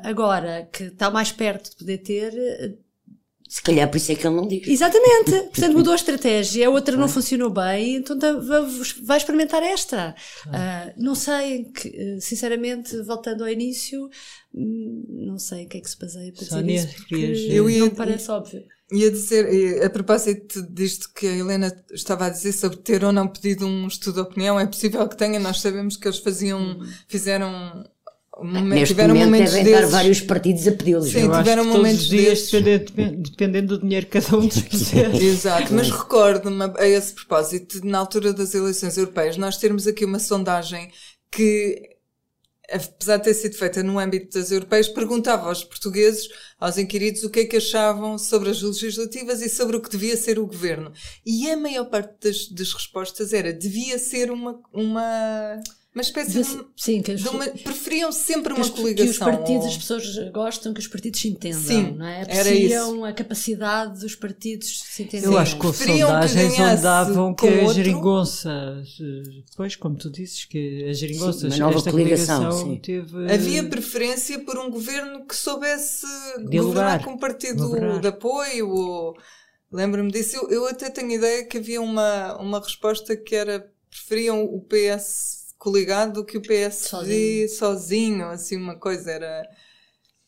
agora 0.05 0.69
que 0.73 0.85
está 0.85 1.11
mais 1.11 1.32
perto 1.32 1.70
de 1.70 1.76
poder 1.76 1.99
ter, 1.99 2.32
se 3.52 3.60
calhar 3.60 3.87
por 3.90 3.99
isso 3.99 4.10
é 4.10 4.14
que 4.14 4.26
ele 4.26 4.34
não 4.34 4.49
diz. 4.49 4.66
Exatamente. 4.66 5.31
Portanto, 5.52 5.75
mudou 5.75 5.93
a 5.93 5.96
estratégia, 5.96 6.66
a 6.66 6.70
outra 6.70 6.96
não 6.96 7.06
funcionou 7.06 7.50
bem, 7.50 7.96
então 7.96 8.19
tá, 8.19 8.32
vai 9.02 9.19
experimentar 9.19 9.62
esta. 9.62 10.14
Uh, 10.46 10.94
não 10.96 11.14
sei, 11.14 11.64
que, 11.64 12.19
sinceramente, 12.19 12.96
voltando 13.02 13.43
ao 13.43 13.50
início, 13.50 14.08
hum, 14.54 15.04
não 15.06 15.38
sei 15.38 15.66
o 15.66 15.69
que 15.69 15.76
é 15.76 15.81
que 15.82 15.90
se 15.90 15.99
baseia 15.99 16.32
para 16.32 16.44
dizer 16.44 16.70
isso, 16.70 16.96
porque 16.96 17.14
eu 17.50 17.69
ia, 17.69 17.81
não 17.81 17.90
parece 17.90 18.31
óbvio. 18.31 18.64
Ia 18.90 19.10
dizer, 19.10 19.84
a 19.84 19.90
propósito 19.90 20.62
disto 20.72 21.12
que 21.14 21.26
a 21.26 21.37
Helena 21.37 21.84
estava 21.93 22.28
a 22.28 22.31
dizer 22.31 22.52
sobre 22.52 22.78
ter 22.78 23.04
ou 23.04 23.12
não 23.12 23.28
pedido 23.28 23.66
um 23.66 23.87
estudo 23.87 24.14
de 24.14 24.20
opinião, 24.20 24.58
é 24.58 24.66
possível 24.66 25.06
que 25.06 25.16
tenha, 25.16 25.38
nós 25.38 25.60
sabemos 25.60 25.99
que 25.99 26.08
eles 26.08 26.19
faziam, 26.19 26.58
hum. 26.58 26.88
fizeram 27.06 27.84
Neste 28.40 28.94
tiveram 28.94 29.14
momento 29.14 29.26
momentos 29.26 29.52
devem 29.52 29.64
desses... 29.64 29.84
estar 29.84 29.96
vários 29.96 30.20
partidos 30.23 30.67
a 30.67 30.73
pedi-los. 30.73 31.11
Sim, 31.11 31.26
Eu 31.26 31.32
tiveram 31.32 31.64
momentos 31.67 32.06
dias, 32.06 32.50
dependendo, 32.50 33.31
dependendo, 33.31 33.79
do 33.79 33.82
dinheiro 33.82 34.06
que 34.06 34.20
cada 34.20 34.38
um 34.38 34.49
puser. 34.49 35.14
Exato, 35.23 35.75
mas 35.75 35.90
recordo-me 35.90 36.64
a 36.79 36.88
esse 36.88 37.14
propósito, 37.14 37.84
na 37.84 37.99
altura 37.99 38.32
das 38.32 38.55
eleições 38.55 38.96
europeias, 38.96 39.37
nós 39.37 39.59
termos 39.59 39.87
aqui 39.87 40.07
uma 40.07 40.18
sondagem 40.18 40.90
que, 41.30 41.90
apesar 42.71 43.18
de 43.18 43.25
ter 43.25 43.35
sido 43.35 43.54
feita 43.54 43.83
no 43.83 43.99
âmbito 43.99 44.38
das 44.38 44.50
europeias, 44.50 44.88
perguntava 44.88 45.49
aos 45.49 45.62
portugueses, 45.62 46.26
aos 46.59 46.78
inquiridos, 46.78 47.25
o 47.25 47.30
que 47.30 47.40
é 47.40 47.45
que 47.45 47.59
achavam 47.59 48.16
sobre 48.16 48.49
as 48.49 48.62
legislativas 48.62 49.42
e 49.42 49.49
sobre 49.50 49.76
o 49.76 49.80
que 49.80 49.90
devia 49.90 50.16
ser 50.16 50.38
o 50.38 50.47
governo. 50.47 50.90
E 51.25 51.50
a 51.50 51.57
maior 51.57 51.85
parte 51.85 52.14
das, 52.23 52.49
das 52.49 52.73
respostas 52.73 53.35
era, 53.35 53.52
devia 53.52 53.99
ser 53.99 54.30
uma, 54.30 54.59
uma 54.73 55.61
uma 55.94 56.00
espécie 56.00 56.42
de, 56.42 56.42
de, 56.42 56.64
sim, 56.75 57.02
que 57.02 57.14
de 57.14 57.28
uma, 57.28 57.46
preferiam 57.46 58.11
sempre 58.11 58.54
uma 58.54 58.62
os, 58.62 58.70
coligação. 58.70 59.04
Que 59.04 59.11
os 59.11 59.18
partidos, 59.18 59.64
ou... 59.64 59.68
as 59.68 59.76
pessoas 59.76 60.30
gostam 60.32 60.72
que 60.72 60.80
os 60.80 60.87
partidos 60.87 61.20
se 61.20 61.28
entendam, 61.28 61.61
sim, 61.61 61.92
não 61.92 62.06
é? 62.06 62.22
Apreciam 62.22 63.04
a 63.04 63.12
capacidade 63.12 64.00
dos 64.00 64.14
partidos 64.14 64.80
se 64.80 65.02
entenderem. 65.02 65.34
Eu 65.34 65.38
acho 65.38 65.58
que 65.58 65.66
houve 65.66 65.78
sondagens 65.84 66.58
onde 66.58 66.82
davam 66.82 67.34
que 67.34 67.46
a 67.46 67.72
geringonça, 67.75 68.82
pois, 69.54 69.76
como 69.76 69.96
tu 69.96 70.11
dizes, 70.11 70.46
que 70.46 70.87
a 70.88 70.94
geringonça, 70.94 71.50
sim, 71.50 71.62
esta 71.62 71.90
coligação, 71.90 72.38
coligação 72.38 72.76
teve... 72.78 73.30
Havia 73.30 73.62
preferência 73.64 74.38
por 74.38 74.58
um 74.58 74.70
governo 74.70 75.26
que 75.26 75.37
soubesse 75.37 76.06
Dialogar, 76.49 76.62
governar 76.62 77.04
com 77.04 77.11
um 77.12 77.18
partido 77.18 78.00
de 78.00 78.08
apoio 78.08 78.70
ou... 78.70 79.14
Lembro-me 79.70 80.11
disso. 80.11 80.37
Eu, 80.37 80.50
eu 80.50 80.66
até 80.66 80.90
tenho 80.90 81.12
ideia 81.12 81.46
que 81.46 81.56
havia 81.56 81.80
uma, 81.80 82.37
uma 82.38 82.61
resposta 82.61 83.16
que 83.16 83.34
era 83.34 83.70
preferiam 83.90 84.44
o 84.44 84.61
PS 84.61 85.41
coligado 85.62 86.14
do 86.14 86.25
que 86.25 86.37
o 86.37 86.42
PSD 86.42 87.47
sozinho. 87.47 87.49
sozinho, 87.49 88.26
assim, 88.26 88.57
uma 88.57 88.75
coisa 88.75 89.12
era, 89.12 89.49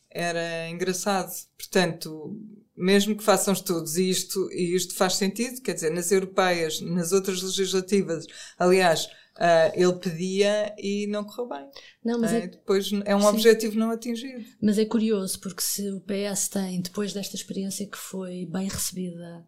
era 0.08 0.70
engraçado. 0.70 1.32
Portanto, 1.58 2.40
mesmo 2.76 3.16
que 3.16 3.24
façam 3.24 3.52
estudos 3.52 3.96
e 3.96 4.08
isto, 4.08 4.48
e 4.52 4.76
isto 4.76 4.94
faz 4.94 5.16
sentido, 5.16 5.60
quer 5.60 5.74
dizer, 5.74 5.90
nas 5.90 6.12
europeias, 6.12 6.80
nas 6.80 7.10
outras 7.10 7.42
legislativas, 7.42 8.26
aliás, 8.56 9.06
uh, 9.06 9.72
ele 9.74 9.94
pedia 9.94 10.72
e 10.78 11.08
não 11.08 11.24
correu 11.24 11.48
bem. 11.48 11.68
Não, 12.04 12.20
mas 12.20 12.32
é, 12.32 12.44
é, 12.44 12.46
depois 12.46 12.92
é 13.04 13.16
um 13.16 13.22
sim. 13.22 13.26
objetivo 13.26 13.76
não 13.76 13.90
atingido. 13.90 14.44
Mas 14.62 14.78
é 14.78 14.84
curioso, 14.84 15.40
porque 15.40 15.62
se 15.62 15.90
o 15.90 16.00
PS 16.00 16.46
tem, 16.46 16.80
depois 16.80 17.12
desta 17.12 17.34
experiência 17.34 17.88
que 17.88 17.98
foi 17.98 18.46
bem 18.46 18.68
recebida 18.68 19.44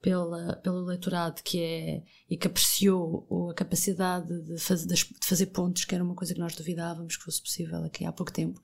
pela, 0.00 0.56
pelo 0.56 0.82
eleitorado 0.84 1.42
que 1.42 1.62
é 1.62 2.02
e 2.28 2.36
que 2.36 2.46
apreciou 2.46 3.50
a 3.50 3.54
capacidade 3.54 4.40
de, 4.42 4.58
faz, 4.58 4.86
de, 4.86 4.96
fazer 5.22 5.46
pontos, 5.46 5.84
que 5.84 5.94
era 5.94 6.02
uma 6.02 6.14
coisa 6.14 6.32
que 6.32 6.40
nós 6.40 6.54
duvidávamos 6.54 7.16
que 7.16 7.24
fosse 7.24 7.42
possível 7.42 7.84
aqui 7.84 8.04
há 8.04 8.12
pouco 8.12 8.32
tempo. 8.32 8.60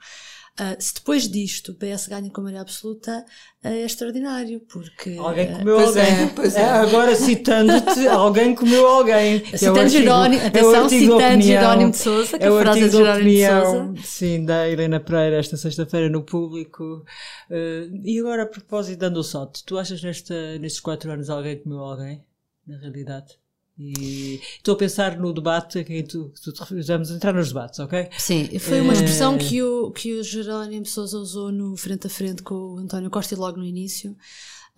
Uh, 0.58 0.74
se 0.78 0.94
depois 0.94 1.28
disto 1.28 1.72
o 1.72 1.74
PS 1.74 2.08
ganha 2.08 2.30
com 2.30 2.40
maioria 2.40 2.62
absoluta, 2.62 3.26
uh, 3.62 3.68
é 3.68 3.84
extraordinário, 3.84 4.60
porque. 4.60 5.14
Alguém 5.18 5.52
comeu 5.58 5.78
alguém. 5.78 6.02
É, 6.02 6.26
pois 6.34 6.56
é. 6.56 6.64
Agora 6.64 7.14
citando-te, 7.14 8.08
alguém 8.08 8.54
comeu 8.54 8.86
alguém. 8.86 9.44
Citando 9.44 9.80
é 9.80 9.88
Jerónimo, 9.88 10.42
é 10.42 10.46
atenção, 10.46 10.88
citando 10.88 11.42
Jerónimo 11.42 11.90
de 11.90 11.96
Souza, 11.98 12.38
que 12.38 12.44
é 12.44 12.48
a 12.48 12.60
frase 12.60 12.80
é 12.80 12.88
de 12.88 12.96
Jerónimo 12.96 13.30
de 13.30 13.46
Souza. 13.46 13.94
Sim, 14.02 14.44
da 14.46 14.66
Helena 14.66 14.98
Pereira, 14.98 15.36
esta 15.36 15.58
sexta-feira 15.58 16.08
no 16.08 16.22
público. 16.22 17.04
Uh, 17.50 17.94
e 18.02 18.18
agora, 18.18 18.44
a 18.44 18.46
propósito, 18.46 18.98
dando 18.98 19.18
o 19.18 19.24
salto, 19.24 19.62
tu 19.66 19.78
achas 19.78 20.02
nesta, 20.02 20.58
nestes 20.58 20.80
quatro 20.80 21.12
anos 21.12 21.28
alguém 21.28 21.58
comeu 21.58 21.80
alguém? 21.80 22.24
Na 22.66 22.78
realidade? 22.78 23.38
E 23.78 24.40
estou 24.56 24.74
a 24.74 24.78
pensar 24.78 25.18
no 25.18 25.32
debate 25.34 25.84
que 25.84 26.02
tu, 26.02 26.32
tu, 26.42 26.52
vamos 26.86 27.10
entrar 27.10 27.34
nos 27.34 27.48
debates, 27.48 27.78
ok? 27.78 28.08
Sim, 28.18 28.58
foi 28.58 28.80
uma 28.80 28.94
expressão 28.94 29.34
é... 29.34 29.38
que, 29.38 29.62
o, 29.62 29.90
que 29.90 30.14
o 30.14 30.24
Jerónimo 30.24 30.86
Sousa 30.86 31.18
usou 31.18 31.52
no 31.52 31.76
frente 31.76 32.06
a 32.06 32.10
frente 32.10 32.42
com 32.42 32.54
o 32.54 32.78
António 32.78 33.10
Costa 33.10 33.36
logo 33.36 33.58
no 33.58 33.66
início. 33.66 34.12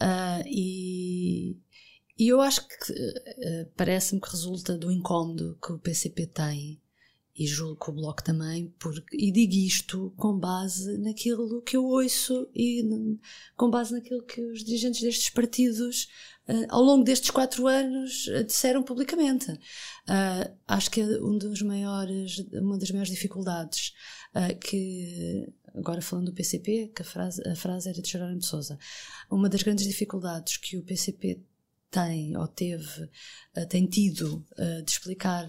Uh, 0.01 0.43
e, 0.47 1.57
e 2.19 2.29
eu 2.29 2.41
acho 2.41 2.67
que 2.67 2.93
uh, 2.93 3.71
parece-me 3.77 4.21
que 4.21 4.31
resulta 4.31 4.77
do 4.77 4.91
incómodo 4.91 5.57
que 5.63 5.73
o 5.73 5.79
PCP 5.79 6.27
tem 6.27 6.81
e 7.39 7.47
julgo 7.47 7.77
que 7.77 7.91
o 7.91 7.93
Bloco 7.93 8.23
também, 8.23 8.75
porque, 8.81 9.17
e 9.17 9.31
digo 9.31 9.55
isto 9.55 10.13
com 10.17 10.37
base 10.37 10.99
naquilo 10.99 11.63
que 11.63 11.77
eu 11.77 11.85
ouço 11.85 12.49
e 12.53 12.83
com 13.57 13.71
base 13.71 13.93
naquilo 13.93 14.25
que 14.25 14.41
os 14.41 14.65
dirigentes 14.65 15.01
destes 15.01 15.31
partidos 15.31 16.09
uh, 16.49 16.67
ao 16.69 16.83
longo 16.83 17.05
destes 17.05 17.31
quatro 17.31 17.67
anos 17.67 18.27
uh, 18.29 18.45
disseram 18.45 18.83
publicamente. 18.83 19.51
Uh, 19.51 20.57
acho 20.67 20.91
que 20.91 21.01
é 21.01 21.05
um 21.23 21.37
dos 21.37 21.63
maiores, 21.63 22.39
uma 22.53 22.79
das 22.79 22.91
maiores 22.91 23.11
dificuldades 23.11 23.93
que, 24.61 25.49
agora 25.75 26.03
falando 26.03 26.27
do 26.27 26.33
PCP, 26.33 26.93
que 26.95 27.03
a 27.03 27.05
frase, 27.05 27.43
a 27.49 27.57
frase 27.57 27.89
era 27.89 28.01
de 28.01 28.09
Jerónimo 28.09 28.39
de 28.39 28.47
Sousa, 28.47 28.79
uma 29.31 29.49
das 29.49 29.63
grandes 29.63 29.87
dificuldades 29.87 30.59
que 30.59 30.77
o 30.77 30.83
PCP 30.83 31.41
tem 31.91 32.37
ou 32.37 32.47
teve, 32.47 33.09
tem 33.69 33.87
tido 33.87 34.45
de 34.85 34.91
explicar 34.91 35.49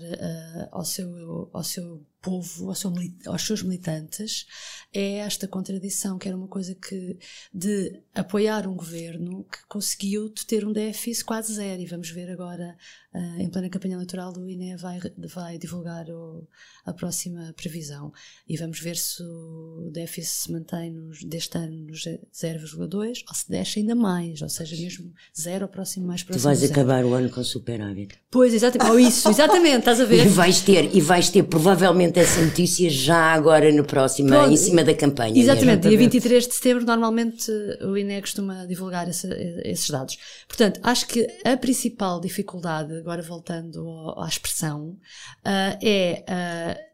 ao, 0.72 0.86
seu, 0.86 1.50
ao 1.54 1.64
seu 1.64 2.04
povo, 2.22 2.70
ao 2.70 3.32
aos 3.32 3.42
seus 3.42 3.64
militantes, 3.64 4.46
é 4.94 5.18
esta 5.18 5.48
contradição, 5.48 6.18
que 6.18 6.28
era 6.28 6.36
uma 6.36 6.48
coisa 6.48 6.74
que, 6.76 7.18
de 7.54 8.02
apoiar 8.14 8.68
um 8.68 8.76
governo 8.76 9.46
que 9.46 9.60
conseguiu 9.68 10.30
ter 10.48 10.66
um 10.66 10.72
déficit 10.72 11.26
quase 11.26 11.54
zero. 11.54 11.82
E 11.82 11.86
vamos 11.86 12.10
ver 12.10 12.30
agora, 12.32 12.76
uh, 13.14 13.40
em 13.40 13.50
plena 13.50 13.70
campanha 13.70 13.96
eleitoral, 13.96 14.34
o 14.36 14.50
INE 14.50 14.76
vai, 14.76 15.00
vai 15.18 15.58
divulgar 15.58 16.10
o, 16.10 16.48
a 16.86 16.94
próxima 16.94 17.54
previsão. 17.56 18.12
E 18.48 18.58
vamos 18.58 18.80
ver 18.80 18.98
se 18.98 19.22
o 19.22 19.90
déficit 19.92 20.34
se 20.34 20.52
mantém 20.52 20.92
nos, 20.92 21.24
deste 21.24 21.58
ano 21.58 21.86
nos 21.88 22.02
0,2 22.02 23.24
ou 23.28 23.36
se 23.36 23.50
desce 23.50 23.80
ainda 23.80 23.96
mais, 23.96 24.42
ou 24.42 24.50
seja, 24.50 24.76
mesmo 24.76 25.14
zero 25.40 25.66
ao 25.66 25.70
próximo 25.70 26.08
mais 26.08 26.24
próximo. 26.24 26.42
Tu 26.42 26.44
vais 26.44 26.64
acabar 26.64 27.06
o 27.06 27.14
ano 27.14 27.30
com 27.30 27.44
superávit. 27.44 28.16
Pois, 28.32 28.54
exatamente. 28.54 28.92
Ou 28.92 29.00
isso, 29.00 29.30
exatamente, 29.30 29.80
estás 29.80 30.02
a 30.02 30.06
ver? 30.06 30.26
E 30.26 30.30
vais 30.30 30.62
ter, 30.62 30.96
e 30.96 31.00
vais 31.00 31.30
ter 31.30 31.44
provavelmente 31.44 32.09
essa 32.16 32.42
notícia 32.42 32.90
já 32.90 33.34
agora 33.34 33.72
no 33.72 33.84
próximo, 33.84 34.30
Pronto. 34.30 34.52
em 34.52 34.58
cima 34.58 34.84
da 34.84 34.94
campanha. 34.94 35.40
Exatamente, 35.40 35.88
dia 35.88 35.98
23 35.98 36.48
de 36.48 36.54
setembro 36.54 36.86
normalmente 36.86 37.52
o 37.82 37.98
INE 37.98 38.22
costuma 38.22 38.66
divulgar 38.66 39.08
esse, 39.10 39.28
esses 39.64 39.90
dados. 39.90 40.18
Portanto, 40.48 40.80
acho 40.84 41.08
que 41.08 41.28
a 41.44 41.58
principal 41.58 42.20
dificuldade, 42.20 42.98
agora 42.98 43.22
voltando 43.22 44.14
à 44.18 44.28
expressão, 44.28 44.98
uh, 45.46 45.78
é 45.82 46.24
uh, 46.30 46.90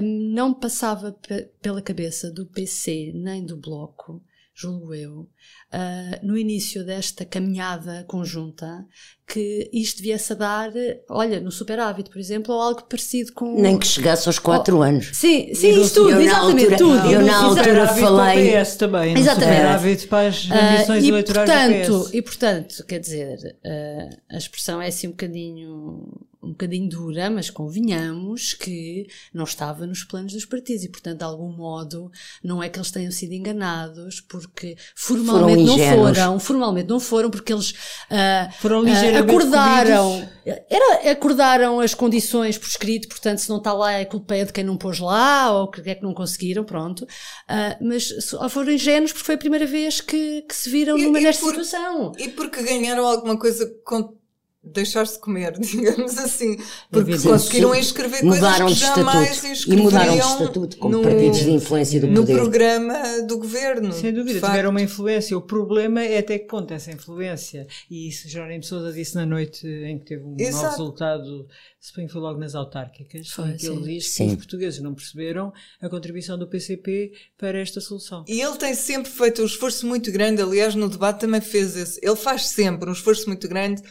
não 0.00 0.52
passava 0.52 1.16
pela 1.62 1.80
cabeça 1.80 2.30
do 2.30 2.46
PC 2.46 3.12
nem 3.14 3.44
do 3.44 3.56
Bloco 3.56 4.22
julgo 4.60 4.92
eu, 4.92 5.20
uh, 5.20 6.18
no 6.20 6.36
início 6.36 6.84
desta 6.84 7.24
caminhada 7.24 8.04
conjunta, 8.08 8.84
que 9.24 9.70
isto 9.72 10.02
viesse 10.02 10.32
a 10.32 10.36
dar, 10.36 10.72
olha, 11.08 11.38
no 11.38 11.52
superávit, 11.52 12.10
por 12.10 12.18
exemplo, 12.18 12.52
ou 12.52 12.60
algo 12.60 12.82
parecido 12.82 13.32
com. 13.34 13.60
Nem 13.60 13.78
que 13.78 13.86
chegasse 13.86 14.28
aos 14.28 14.40
4 14.40 14.76
oh, 14.76 14.82
anos. 14.82 15.10
Sim, 15.14 15.54
sim, 15.54 15.80
isso 15.80 15.94
tudo, 15.94 16.20
exatamente, 16.20 16.74
altura, 16.74 16.76
tudo. 16.76 17.12
Eu 17.12 17.22
na 17.22 17.44
altura 17.44 17.86
falei. 17.86 18.60
PS 18.60 18.74
também, 18.74 19.16
exatamente. 19.16 19.54
superávit 19.54 20.06
para 20.08 20.28
as 20.28 20.50
ambições 20.50 21.04
uh, 21.04 21.06
e, 21.06 21.08
eleitorais 21.08 21.50
portanto, 21.50 21.92
do 21.92 22.04
PS. 22.04 22.14
E 22.14 22.22
portanto, 22.22 22.84
quer 22.86 22.98
dizer, 22.98 23.38
uh, 23.64 24.16
a 24.34 24.36
expressão 24.36 24.82
é 24.82 24.88
assim 24.88 25.06
um 25.06 25.12
bocadinho 25.12 26.26
um 26.48 26.52
bocadinho 26.52 26.88
dura, 26.88 27.30
mas 27.30 27.50
convenhamos 27.50 28.54
que 28.54 29.06
não 29.32 29.44
estava 29.44 29.86
nos 29.86 30.04
planos 30.04 30.32
dos 30.32 30.44
partidos 30.44 30.84
e, 30.84 30.88
portanto, 30.88 31.18
de 31.18 31.24
algum 31.24 31.52
modo, 31.52 32.10
não 32.42 32.62
é 32.62 32.68
que 32.68 32.78
eles 32.78 32.90
tenham 32.90 33.12
sido 33.12 33.32
enganados 33.32 34.20
porque 34.20 34.76
formalmente 34.94 35.66
foram 35.66 35.76
não 35.76 36.14
foram, 36.14 36.40
formalmente 36.40 36.88
não 36.88 37.00
foram 37.00 37.30
porque 37.30 37.52
eles 37.52 37.70
uh, 37.70 38.52
foram 38.60 38.82
uh, 38.82 39.18
acordaram, 39.18 40.28
era, 40.44 41.10
acordaram 41.10 41.80
as 41.80 41.94
condições 41.94 42.56
por 42.56 42.68
escrito, 42.68 43.08
portanto, 43.08 43.38
se 43.38 43.48
não 43.48 43.58
está 43.58 43.72
lá 43.72 43.92
é 43.92 44.04
culpa 44.04 44.34
é 44.34 44.44
de 44.44 44.52
quem 44.52 44.64
não 44.64 44.76
pôs 44.76 44.98
lá 44.98 45.52
ou 45.52 45.68
que 45.68 45.88
é 45.88 45.94
que 45.94 46.02
não 46.02 46.14
conseguiram, 46.14 46.64
pronto. 46.64 47.02
Uh, 47.02 47.84
mas 47.84 48.12
foram 48.50 48.72
ingênuos 48.72 49.12
porque 49.12 49.26
foi 49.26 49.34
a 49.34 49.38
primeira 49.38 49.66
vez 49.66 50.00
que, 50.00 50.42
que 50.42 50.54
se 50.54 50.70
viram 50.70 50.96
e, 50.98 51.04
numa 51.04 51.20
e 51.20 51.24
nesta 51.24 51.42
por, 51.42 51.50
situação. 51.50 52.12
E 52.18 52.28
porque 52.28 52.62
ganharam 52.62 53.06
alguma 53.06 53.38
coisa 53.38 53.70
com 53.84 54.16
deixar-se 54.62 55.18
comer, 55.20 55.52
digamos 55.58 56.18
assim, 56.18 56.56
porque 56.90 57.18
conseguiram 57.18 57.74
inscrever 57.74 58.24
mudaram 58.24 58.66
coisas 58.66 58.82
que 58.82 58.96
jamais 58.96 59.66
e 59.66 59.76
mudaram 59.76 60.14
de 60.14 60.18
estatuto 60.18 60.76
como 60.78 60.96
no, 60.96 61.02
partidos 61.02 61.38
de 61.38 61.50
influência 61.50 62.00
do 62.00 62.08
poder. 62.08 62.20
No 62.20 62.26
programa 62.26 63.22
do 63.22 63.38
governo. 63.38 63.92
Sem 63.92 64.12
dúvida, 64.12 64.40
tiveram 64.40 64.70
uma 64.70 64.82
influência. 64.82 65.36
O 65.36 65.42
problema 65.42 66.02
é 66.02 66.18
até 66.18 66.38
que 66.38 66.46
ponto 66.46 66.72
essa 66.74 66.90
influência, 66.90 67.66
e 67.90 68.08
isso 68.08 68.28
Jerónimo 68.28 68.64
Sousa 68.64 68.92
disse 68.92 69.14
na 69.14 69.24
noite 69.24 69.66
em 69.66 69.98
que 69.98 70.04
teve 70.04 70.24
um 70.24 70.34
Exato. 70.38 70.62
mau 70.62 70.70
resultado, 70.70 71.46
se 71.80 71.94
bem 71.96 72.08
foi 72.08 72.20
logo 72.20 72.38
nas 72.38 72.54
autárquicas, 72.54 73.28
foi, 73.28 73.52
que 73.52 73.66
ele 73.66 73.94
diz 73.94 74.14
que 74.14 74.24
os 74.24 74.34
portugueses 74.34 74.80
não 74.80 74.94
perceberam 74.94 75.52
a 75.80 75.88
contribuição 75.88 76.36
do 76.36 76.48
PCP 76.48 77.12
para 77.38 77.58
esta 77.58 77.80
solução. 77.80 78.24
E 78.26 78.40
ele 78.40 78.56
tem 78.56 78.74
sempre 78.74 79.10
feito 79.10 79.40
um 79.40 79.46
esforço 79.46 79.86
muito 79.86 80.10
grande, 80.10 80.42
aliás 80.42 80.74
no 80.74 80.88
debate 80.88 81.20
também 81.20 81.40
fez 81.40 81.76
esse, 81.76 82.00
ele 82.02 82.16
faz 82.16 82.48
sempre 82.48 82.88
um 82.90 82.92
esforço 82.92 83.28
muito 83.28 83.48
grande 83.48 83.82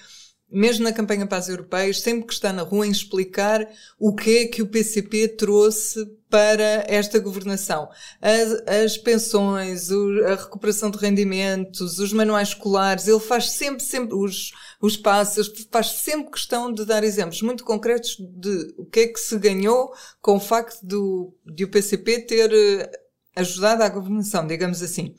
mesmo 0.50 0.84
na 0.84 0.94
campanha 0.94 1.28
para 1.28 1.38
as 1.38 1.50
europeias, 1.50 2.00
sempre 2.02 2.26
que 2.26 2.34
está 2.34 2.54
na 2.54 2.62
rua, 2.62 2.88
em 2.88 2.92
explicar 2.92 3.68
o 4.00 4.16
que 4.16 4.38
é 4.38 4.48
que 4.48 4.62
o 4.62 4.68
PCP 4.68 5.28
trouxe 5.30 6.06
para 6.30 6.86
esta 6.88 7.20
governação. 7.20 7.90
As, 8.22 8.52
as 8.68 8.98
pensões, 8.98 9.92
o, 9.92 10.24
a 10.26 10.36
recuperação 10.36 10.90
de 10.90 10.98
rendimentos, 10.98 12.00
os 12.00 12.14
manuais 12.14 12.50
escolares, 12.50 13.08
ele 13.08 13.20
faz 13.20 13.52
sempre, 13.52 13.84
sempre, 13.84 14.16
os, 14.16 14.52
os 14.82 14.96
passos, 14.96 15.52
faz 15.72 15.88
sempre 15.92 16.32
questão 16.32 16.72
de 16.72 16.86
dar 16.86 17.04
exemplos 17.04 17.42
muito 17.42 17.64
concretos 17.64 18.16
de 18.18 18.74
o 18.78 18.86
que 18.86 19.02
é 19.02 19.08
que 19.08 19.20
se 19.20 19.38
ganhou 19.38 19.92
com 20.22 20.38
o 20.38 20.40
facto 20.40 20.82
do, 20.82 21.34
de 21.46 21.66
o 21.66 21.70
PCP 21.70 22.22
ter 22.22 22.52
eh, 22.54 22.92
ajudado 23.36 23.84
à 23.84 23.90
governação, 23.90 24.48
digamos 24.48 24.82
assim. 24.82 25.14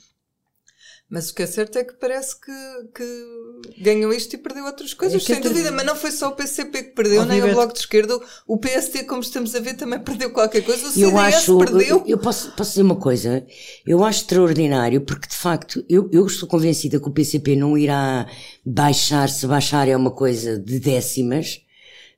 Mas 1.10 1.30
o 1.30 1.34
que 1.34 1.42
é 1.42 1.46
certo 1.46 1.78
é 1.78 1.84
que 1.84 1.94
parece 1.94 2.38
que, 2.38 2.52
que 2.94 3.82
ganhou 3.82 4.12
isto 4.12 4.34
e 4.34 4.38
perdeu 4.38 4.66
outras 4.66 4.92
coisas, 4.92 5.22
é 5.22 5.24
sem 5.24 5.40
dúvida. 5.40 5.72
Mas 5.72 5.86
não 5.86 5.96
foi 5.96 6.10
só 6.10 6.28
o 6.28 6.32
PCP 6.32 6.82
que 6.82 6.90
perdeu, 6.90 7.24
nem 7.24 7.42
o 7.42 7.54
Bloco 7.54 7.72
de 7.72 7.78
Esquerda. 7.78 8.20
O 8.46 8.58
PST, 8.58 9.04
como 9.04 9.22
estamos 9.22 9.54
a 9.54 9.60
ver, 9.60 9.74
também 9.74 9.98
perdeu 9.98 10.30
qualquer 10.30 10.62
coisa. 10.62 10.86
O 10.86 10.90
CDS 10.90 11.10
eu 11.10 11.18
acho, 11.18 11.58
perdeu. 11.58 12.04
Eu 12.06 12.18
posso, 12.18 12.52
posso 12.52 12.72
dizer 12.72 12.82
uma 12.82 12.96
coisa? 12.96 13.46
Eu 13.86 14.04
acho 14.04 14.20
extraordinário, 14.20 15.00
porque 15.00 15.28
de 15.28 15.36
facto, 15.36 15.82
eu, 15.88 16.10
eu 16.12 16.26
estou 16.26 16.46
convencida 16.46 17.00
que 17.00 17.08
o 17.08 17.12
PCP 17.12 17.56
não 17.56 17.78
irá 17.78 18.26
baixar, 18.64 19.30
se 19.30 19.46
baixar 19.46 19.88
é 19.88 19.96
uma 19.96 20.10
coisa 20.10 20.58
de 20.58 20.78
décimas 20.78 21.62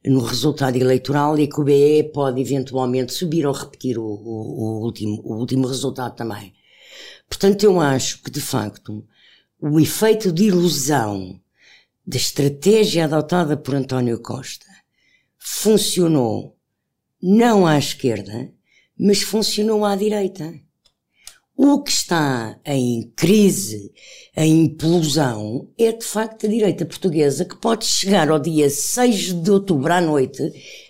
no 0.05 0.21
resultado 0.21 0.77
eleitoral 0.77 1.39
e 1.39 1.47
que 1.47 1.61
o 1.61 1.65
BE 1.65 2.11
pode 2.13 2.41
eventualmente 2.41 3.13
subir 3.13 3.47
ou 3.47 3.53
repetir 3.53 3.99
o, 3.99 4.03
o, 4.03 4.81
o 4.81 4.85
último, 4.85 5.21
o 5.25 5.37
último 5.37 5.69
resultado 5.69 6.17
também. 6.17 6.53
Portanto, 7.31 7.63
eu 7.63 7.81
acho 7.81 8.21
que, 8.23 8.31
de 8.31 8.41
facto, 8.41 9.07
o 9.59 9.79
efeito 9.79 10.33
de 10.33 10.49
ilusão 10.49 11.41
da 12.05 12.17
estratégia 12.17 13.05
adotada 13.05 13.57
por 13.57 13.75
António 13.75 14.21
Costa 14.21 14.67
funcionou 15.39 16.57
não 17.23 17.67
à 17.67 17.79
esquerda, 17.79 18.53
mas 18.99 19.23
funcionou 19.23 19.85
à 19.85 19.95
direita. 19.95 20.53
O 21.57 21.83
que 21.83 21.91
está 21.91 22.59
em 22.65 23.13
crise, 23.15 23.93
em 24.37 24.65
implosão, 24.65 25.71
é 25.79 25.93
de 25.93 26.05
facto 26.05 26.47
a 26.47 26.49
direita 26.49 26.85
portuguesa 26.85 27.45
que 27.45 27.57
pode 27.57 27.85
chegar 27.85 28.29
ao 28.29 28.41
dia 28.41 28.69
6 28.69 29.35
de 29.35 29.51
outubro 29.51 29.93
à 29.93 30.01
noite 30.01 30.43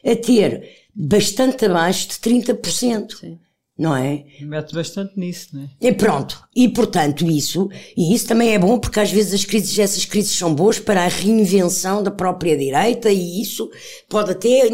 a 0.04 0.16
ter 0.16 0.87
bastante 0.94 1.66
abaixo 1.66 2.09
de 2.09 2.14
30%. 2.14 3.18
Sim 3.18 3.38
não 3.80 3.96
é? 3.96 4.25
Mete 4.42 4.75
bastante 4.75 5.18
nisso, 5.18 5.49
não 5.54 5.62
é? 5.62 5.68
E 5.80 5.90
pronto. 5.90 6.44
E 6.54 6.68
portanto, 6.68 7.25
isso, 7.25 7.70
e 7.96 8.14
isso 8.14 8.26
também 8.26 8.52
é 8.52 8.58
bom 8.58 8.78
porque 8.78 9.00
às 9.00 9.10
vezes 9.10 9.32
as 9.32 9.44
crises, 9.46 9.78
essas 9.78 10.04
crises 10.04 10.37
são 10.37 10.54
boas 10.54 10.78
para 10.78 11.02
a 11.02 11.08
reinvenção 11.08 12.02
da 12.02 12.10
própria 12.10 12.58
direita 12.58 13.10
e 13.10 13.40
isso 13.40 13.70
pode 14.06 14.32
até, 14.32 14.68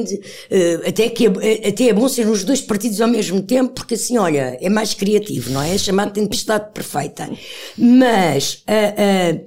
eh, 0.51 0.81
até 0.89 1.09
que 1.09 1.27
é, 1.27 1.69
até 1.69 1.85
é 1.85 1.93
bom 1.93 2.09
ser 2.09 2.27
os 2.27 2.43
dois 2.43 2.61
partidos 2.61 3.01
ao 3.01 3.07
mesmo 3.07 3.41
tempo 3.41 3.75
porque 3.75 3.95
assim, 3.95 4.19
olha, 4.19 4.59
é 4.61 4.69
mais 4.69 4.93
criativo, 4.93 5.53
não 5.53 5.63
é? 5.63 5.77
É 5.77 5.79
chamado 5.79 6.13
tempestade 6.13 6.73
perfeita. 6.73 7.31
Mas, 7.79 8.65
uh, 8.67 9.37
uh, 9.37 9.47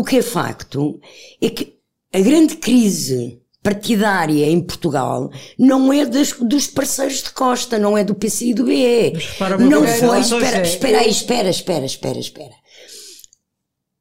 o 0.00 0.02
que 0.02 0.16
é 0.16 0.22
facto 0.22 0.98
é 1.42 1.50
que 1.50 1.74
a 2.10 2.20
grande 2.20 2.56
crise 2.56 3.38
partidária 3.64 4.44
em 4.46 4.60
Portugal 4.60 5.30
não 5.58 5.90
é 5.90 6.04
das, 6.04 6.32
dos 6.34 6.66
parceiros 6.66 7.22
de 7.22 7.30
Costa, 7.30 7.78
não 7.78 7.96
é 7.96 8.04
do 8.04 8.14
PC 8.14 8.48
e 8.48 8.54
do 8.54 8.64
BE. 8.64 9.14
Não 9.58 9.86
foi, 9.86 10.20
espera, 10.20 10.62
espera 10.62 11.00
aí, 11.00 11.10
espera, 11.10 11.48
espera, 11.48 11.86
espera, 11.86 12.18
espera. 12.18 12.54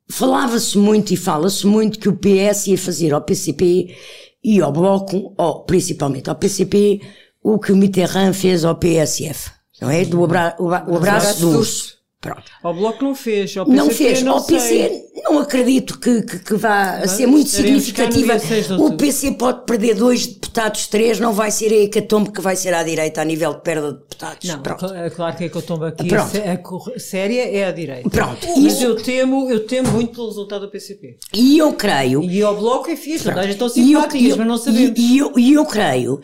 Falava-se 0.10 0.78
muito 0.78 1.14
e 1.14 1.18
fala-se 1.18 1.66
muito 1.66 1.98
que 1.98 2.10
o 2.10 2.18
PS 2.18 2.68
ia 2.68 2.78
fazer 2.78 3.14
ao 3.14 3.22
PCP 3.22 3.96
e 4.44 4.62
ao 4.62 4.74
Bloco, 4.74 5.34
ou 5.38 5.64
principalmente 5.64 6.30
ao 6.30 6.36
PCP, 6.36 7.00
o 7.42 7.58
que 7.58 7.72
o 7.72 7.78
Mitterrand 7.78 8.34
fez 8.34 8.66
ao 8.66 8.76
PSF. 8.76 9.50
Não 9.82 9.90
é? 9.90 10.04
Do 10.04 10.24
abra, 10.26 10.56
o, 10.60 10.66
o 10.66 10.98
abraço 10.98 11.40
dos. 11.40 12.03
Pronto. 12.24 12.44
Ao 12.64 12.74
Bloco 12.74 13.04
não 13.04 13.14
fez, 13.14 13.58
ao 13.58 13.66
PCP 13.66 13.84
não 13.84 13.94
fez, 13.94 14.24
não 14.24 14.34
ao 14.36 14.44
PC 14.46 14.66
sei. 14.66 15.04
não 15.26 15.40
acredito 15.40 16.00
que, 16.00 16.22
que, 16.22 16.40
que 16.40 16.56
vá 16.56 17.00
Mas 17.02 17.12
ser 17.12 17.28
muito 17.28 17.50
significativa. 17.50 18.38
O 18.80 18.94
PC 18.96 19.34
pode 19.34 19.66
perder 19.66 19.96
dois 19.96 20.26
deputados, 20.26 20.88
três, 20.88 21.20
não 21.20 21.34
vai 21.34 21.52
ser 21.52 21.74
a 21.74 21.76
hecatombe 21.76 22.32
que 22.32 22.40
vai 22.40 22.56
ser 22.56 22.74
à 22.74 22.82
direita 22.82 23.22
a 23.22 23.26
nível 23.26 23.56
de 23.56 23.62
perda 23.62 23.92
de 23.92 24.00
deputados. 24.00 24.50
Não, 24.50 24.62
Pronto. 24.62 24.86
é 24.86 25.10
claro 25.10 25.36
que 25.36 25.44
a 25.44 25.48
hecatombe 25.48 25.86
aqui 25.86 26.08
Pronto. 26.08 26.92
a 26.96 27.00
séria 27.00 27.42
é 27.42 27.66
a 27.66 27.72
direita. 27.74 28.10
Pronto. 28.10 28.48
Mas 28.56 28.74
isso... 28.76 28.86
eu 28.86 28.96
temo, 28.96 29.52
eu 29.52 29.68
temo 29.68 29.92
muito 29.92 30.14
pelo 30.14 30.28
resultado 30.28 30.62
do 30.62 30.70
PCP. 30.70 31.18
E 31.34 31.58
eu 31.58 31.74
creio... 31.74 32.24
E 32.24 32.42
ao 32.42 32.56
Bloco 32.56 32.90
é 32.90 32.96
fixe, 32.96 33.28
estão 33.50 33.68
simpáticas, 33.68 34.38
mas 34.38 34.48
não 34.48 34.58
sabemos. 34.58 34.98
E 34.98 35.18
eu, 35.18 35.34
e 35.38 35.54
eu 35.56 35.66
creio 35.66 36.22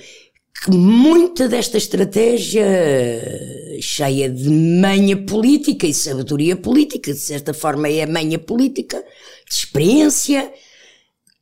que 0.53 0.71
muita 0.71 1.47
desta 1.47 1.77
estratégia 1.77 2.65
cheia 3.81 4.29
de 4.29 4.49
manha 4.49 5.15
política 5.15 5.87
e 5.87 5.93
sabedoria 5.93 6.55
política, 6.55 7.13
de 7.13 7.19
certa 7.19 7.53
forma 7.53 7.87
é 7.87 8.05
manha 8.05 8.37
política, 8.37 9.03
de 9.47 9.55
experiência, 9.55 10.51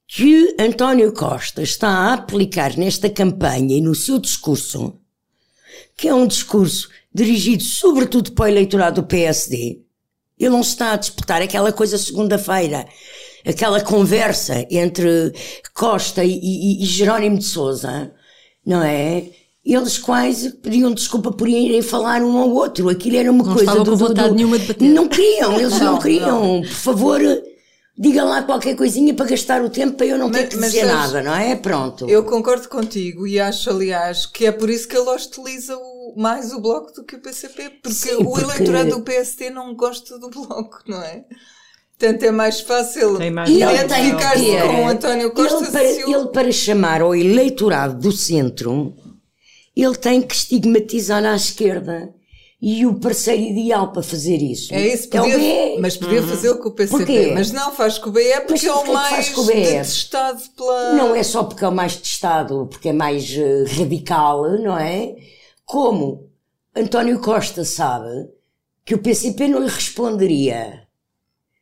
que 0.08 0.56
António 0.60 1.12
Costa 1.12 1.62
está 1.62 1.90
a 1.90 2.14
aplicar 2.14 2.78
nesta 2.78 3.10
campanha 3.10 3.78
e 3.78 3.82
no 3.82 3.96
seu 3.96 4.20
discurso, 4.20 5.00
que 5.98 6.08
é 6.08 6.14
um 6.14 6.28
discurso 6.28 6.90
dirigido 7.14 7.64
sobretudo 7.64 8.32
para 8.34 8.46
o 8.46 8.48
eleitorado 8.48 9.02
do 9.02 9.08
PSD. 9.08 9.82
Ele 10.40 10.50
não 10.52 10.62
está 10.62 10.94
a 10.94 10.98
disputar 10.98 11.42
aquela 11.42 11.74
coisa 11.74 11.98
segunda-feira, 11.98 12.88
aquela 13.46 13.82
conversa 13.82 14.66
entre 14.70 15.34
Costa 15.74 16.24
e, 16.24 16.40
e, 16.40 16.84
e 16.84 16.86
Jerónimo 16.86 17.40
de 17.40 17.46
Souza, 17.46 18.14
não 18.68 18.84
é? 18.84 19.30
Eles 19.66 19.98
quase 19.98 20.52
pediam 20.52 20.94
desculpa 20.94 21.32
por 21.32 21.48
irem 21.48 21.82
falar 21.82 22.22
um 22.22 22.38
ao 22.38 22.50
outro. 22.50 22.90
Aquilo 22.90 23.16
era 23.16 23.32
uma 23.32 23.44
não 23.44 23.54
coisa 23.54 23.84
do, 23.84 23.96
vontade 23.96 24.30
do, 24.30 24.36
nenhuma 24.36 24.60
de 24.60 24.68
bater. 24.68 24.90
Não 24.90 25.08
queriam, 25.08 25.58
eles 25.58 25.72
não, 25.80 25.94
não 25.94 26.00
queriam. 26.00 26.42
Não. 26.42 26.62
Por 26.62 26.70
favor, 26.70 27.22
diga 27.98 28.24
lá 28.24 28.44
qualquer 28.44 28.76
coisinha 28.76 29.14
para 29.14 29.26
gastar 29.26 29.64
o 29.64 29.70
tempo 29.70 29.96
para 29.96 30.06
eu 30.06 30.18
não 30.18 30.28
mas, 30.30 30.38
ter 30.38 30.48
que 30.50 30.58
dizer 30.58 30.86
sabes, 30.86 30.94
nada, 30.94 31.24
não 31.24 31.34
é? 31.34 31.56
Pronto. 31.56 32.10
Eu 32.10 32.24
concordo 32.26 32.68
contigo 32.68 33.26
e 33.26 33.40
acho, 33.40 33.70
aliás, 33.70 34.26
que 34.26 34.46
é 34.46 34.52
por 34.52 34.70
isso 34.70 34.88
que 34.88 34.98
ele 34.98 35.10
hostiliza 35.10 35.78
o, 35.78 36.14
mais 36.18 36.52
o 36.54 36.60
Bloco 36.60 36.94
do 36.94 37.04
que 37.04 37.16
o 37.16 37.22
PCP, 37.22 37.70
porque, 37.82 37.96
Sim, 37.96 38.18
porque... 38.18 38.28
o 38.28 38.40
eleitorado 38.40 38.90
do 38.90 39.02
PST 39.02 39.50
não 39.50 39.74
gosta 39.76 40.20
do 40.20 40.30
Bloco, 40.32 40.80
não 40.88 41.02
é? 41.02 41.26
Portanto, 41.98 42.24
é 42.24 42.32
mais 42.32 42.62
fácil 42.62 43.18
identificar-se 43.20 44.62
com 44.62 44.86
o 44.86 44.88
António 44.88 45.32
Costa. 45.32 45.82
Ele 45.82 46.04
para, 46.04 46.12
ele, 46.18 46.28
para 46.28 46.52
chamar 46.52 47.02
ao 47.02 47.16
eleitorado 47.16 48.00
do 48.00 48.12
centro, 48.12 48.94
ele 49.76 49.96
tem 49.96 50.22
que 50.22 50.36
estigmatizar 50.36 51.26
à 51.26 51.36
esquerda. 51.36 52.14
E 52.60 52.86
o 52.88 52.96
parceiro 52.96 53.42
ideal 53.42 53.92
para 53.92 54.02
fazer 54.02 54.38
isso 54.38 54.74
é 54.74 54.88
isso, 54.88 55.10
podia, 55.10 55.34
é 55.34 55.38
o 55.38 55.76
BE. 55.76 55.82
mas 55.82 55.96
podia 55.96 56.22
uhum. 56.22 56.28
fazer 56.28 56.56
com 56.56 56.70
o 56.70 56.72
PCP. 56.72 56.98
Porquê? 56.98 57.32
Mas 57.32 57.52
não 57.52 57.72
faz 57.72 58.00
com 58.00 58.10
o 58.10 58.12
BE 58.12 58.42
porque 58.48 58.66
é 58.66 58.74
o 58.74 58.94
mais 58.94 59.36
detestado 59.46 60.42
pela. 60.56 60.94
Não 60.94 61.16
é 61.16 61.22
só 61.22 61.44
porque 61.44 61.64
é 61.64 61.68
o 61.68 61.72
mais 61.72 61.96
detestado, 61.96 62.66
porque 62.66 62.90
é 62.90 62.94
mais 62.94 63.30
uh, 63.30 63.78
radical, 63.78 64.58
não 64.60 64.76
é? 64.76 65.16
Como 65.66 66.32
António 66.76 67.20
Costa 67.20 67.64
sabe 67.64 68.28
que 68.84 68.96
o 68.96 68.98
PCP 68.98 69.48
não 69.50 69.60
lhe 69.60 69.70
responderia 69.70 70.87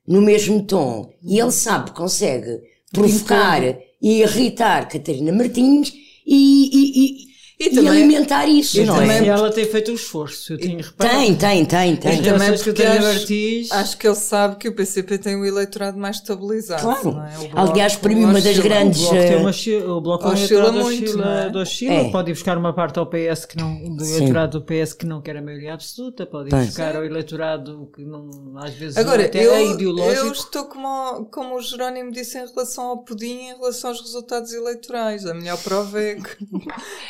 no 0.07 0.21
mesmo 0.21 0.63
tom. 0.63 1.09
E 1.23 1.39
ele 1.39 1.51
sabe 1.51 1.91
que 1.91 1.97
consegue 1.97 2.61
provocar. 2.91 3.61
e 4.01 4.21
irritar 4.21 4.87
Catarina 4.87 5.31
Martins 5.31 5.93
e, 6.25 6.69
e, 6.73 7.24
e 7.57 7.69
também, 7.69 7.85
e, 7.85 7.87
alimentar 7.87 8.45
isso, 8.47 8.81
e 8.81 8.85
não 8.85 8.95
também 8.95 9.21
é? 9.21 9.27
ela 9.27 9.49
tem 9.49 9.65
feito 9.65 9.89
um 9.89 9.95
esforço, 9.95 10.53
eu 10.53 10.57
tenho 10.57 10.81
reparado. 10.81 11.17
Tem, 11.17 11.35
tem, 11.35 11.65
tem, 11.65 11.95
tem. 11.95 12.19
E 12.19 12.23
também 12.23 12.57
porque 12.57 12.83
acho, 12.83 13.73
acho 13.73 13.97
que 13.97 14.07
ele 14.07 14.15
sabe 14.15 14.57
que 14.57 14.67
o 14.67 14.73
PCP 14.73 15.17
tem 15.17 15.37
o 15.37 15.45
eleitorado 15.45 15.97
mais 15.97 16.17
estabilizado. 16.17 16.81
Claro. 16.81 17.21
É? 17.21 17.47
Bloco, 17.47 17.71
Aliás, 17.71 17.95
para 17.95 18.13
mim, 18.13 18.25
uma 18.25 18.41
das 18.41 18.59
grandes. 18.59 19.01
O 19.01 19.09
Bloco, 19.09 19.15
tem 19.15 19.37
uma, 19.37 19.93
o 19.93 20.01
bloco 20.01 20.27
oscila 20.27 20.71
muito, 20.71 21.05
oscila, 21.05 21.39
é? 21.39 21.49
do 21.49 21.61
é. 21.61 22.11
pode 22.11 22.31
ir 22.31 22.33
buscar 22.33 22.57
uma 22.57 22.73
parte 22.73 22.99
ao 22.99 23.05
PS 23.05 23.45
que 23.45 23.57
não, 23.57 23.95
do 23.95 24.03
Sim. 24.03 24.15
eleitorado 24.15 24.59
do 24.59 24.65
PS 24.65 24.93
que 24.93 25.05
não 25.05 25.21
quer 25.21 25.37
a 25.37 25.41
maioria 25.41 25.73
absoluta, 25.73 26.25
pode 26.25 26.49
ir 26.49 26.65
buscar 26.65 26.91
Sim. 26.91 26.97
ao 26.97 27.05
eleitorado 27.05 27.89
que 27.95 28.03
não, 28.03 28.53
às 28.57 28.73
vezes 28.73 28.97
Agora, 28.97 29.25
até 29.25 29.45
eu, 29.45 29.53
é 29.53 29.65
ideológico. 29.65 30.25
Eu 30.25 30.31
estou 30.33 30.65
como, 30.65 31.25
como 31.31 31.55
o 31.55 31.61
Jerónimo 31.61 32.11
disse 32.11 32.37
em 32.37 32.45
relação 32.45 32.85
ao 32.85 32.97
pudim, 32.97 33.49
em 33.49 33.55
relação 33.55 33.91
aos 33.91 34.01
resultados 34.01 34.51
eleitorais. 34.51 35.25
A 35.25 35.33
melhor 35.33 35.57
prova 35.63 36.01
é, 36.01 36.17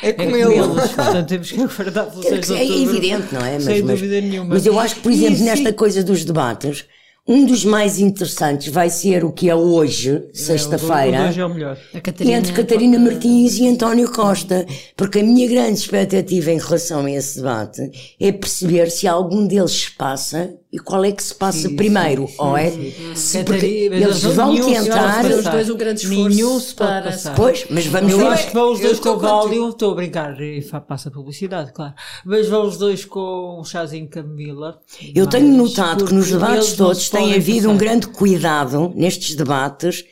é 0.02 0.12
comê-los. 0.44 0.92
Portanto, 0.92 1.28
temos 1.28 1.50
que 1.52 1.60
aguardar 1.62 2.06
pelos 2.06 2.50
É 2.50 2.64
evidente, 2.64 3.34
não 3.34 3.40
é? 3.40 3.54
Mas, 3.54 3.64
sem 3.64 3.82
mas, 3.82 4.00
dúvida 4.00 4.20
nenhuma. 4.20 4.54
Mas 4.54 4.66
eu 4.66 4.78
acho 4.78 4.96
que, 4.96 5.00
por 5.00 5.12
exemplo, 5.12 5.44
nesta 5.44 5.72
coisa 5.72 6.02
dos 6.02 6.24
debates, 6.24 6.86
um 7.28 7.44
dos 7.44 7.64
mais 7.64 7.98
interessantes 7.98 8.68
vai 8.68 8.88
ser 8.88 9.24
o 9.24 9.32
que 9.32 9.50
é 9.50 9.54
hoje, 9.54 10.22
sexta-feira, 10.32 11.16
é, 11.16 11.28
hoje 11.28 11.40
é 11.40 11.44
o 11.44 11.48
melhor. 11.48 11.76
Catarina, 12.00 12.38
entre 12.38 12.52
Catarina 12.52 12.98
Martins 13.00 13.56
e 13.58 13.66
António 13.66 14.12
Costa, 14.12 14.64
porque 14.96 15.18
a 15.18 15.24
minha 15.24 15.48
grande 15.48 15.80
expectativa 15.80 16.52
em 16.52 16.58
relação 16.58 17.04
a 17.04 17.10
esse 17.10 17.38
debate 17.38 17.90
é 18.20 18.30
perceber 18.30 18.90
se 18.92 19.08
algum 19.08 19.44
deles 19.44 19.72
se 19.72 19.90
passa 19.90 20.54
e 20.76 20.78
qual 20.78 21.02
é 21.06 21.10
que 21.10 21.22
se 21.22 21.34
passa 21.34 21.68
sim, 21.68 21.74
primeiro, 21.74 22.28
sim, 22.28 22.34
ou 22.36 22.54
é? 22.54 22.70
Se, 23.14 23.42
porque 23.44 23.64
eles 23.64 24.22
vão 24.22 24.54
tentar. 24.54 25.24
Os 25.24 25.44
dois 25.44 25.70
um 25.70 25.76
grande 25.76 26.02
esforço 26.02 26.28
nenhum 26.28 26.60
se 26.60 26.74
pode 26.74 27.02
passar. 27.02 27.34
Pois, 27.34 27.64
mas 27.70 27.86
vamos 27.86 28.12
Eu 28.12 28.18
ver. 28.18 28.26
acho 28.26 28.48
que 28.48 28.52
vão 28.52 28.72
os 28.72 28.80
dois 28.80 29.00
com 29.00 29.08
o 29.08 29.16
Gáudio, 29.16 29.70
estou 29.70 29.92
a 29.92 29.94
brincar, 29.94 30.38
e 30.38 30.60
passa 30.86 31.10
publicidade, 31.10 31.72
claro. 31.72 31.94
Mas 32.26 32.46
vão 32.48 32.66
os 32.66 32.76
dois 32.76 33.06
com 33.06 33.58
um 33.58 33.64
chazinho 33.64 34.06
Camila. 34.06 34.78
Eu 35.14 35.26
tenho 35.26 35.48
notado 35.56 36.04
que 36.04 36.12
nos 36.12 36.30
debates 36.30 36.74
todos 36.74 37.08
tem 37.08 37.34
havido 37.34 37.68
passar. 37.68 37.74
um 37.74 37.78
grande 37.78 38.06
cuidado 38.08 38.92
nestes 38.94 39.34
debates 39.34 40.04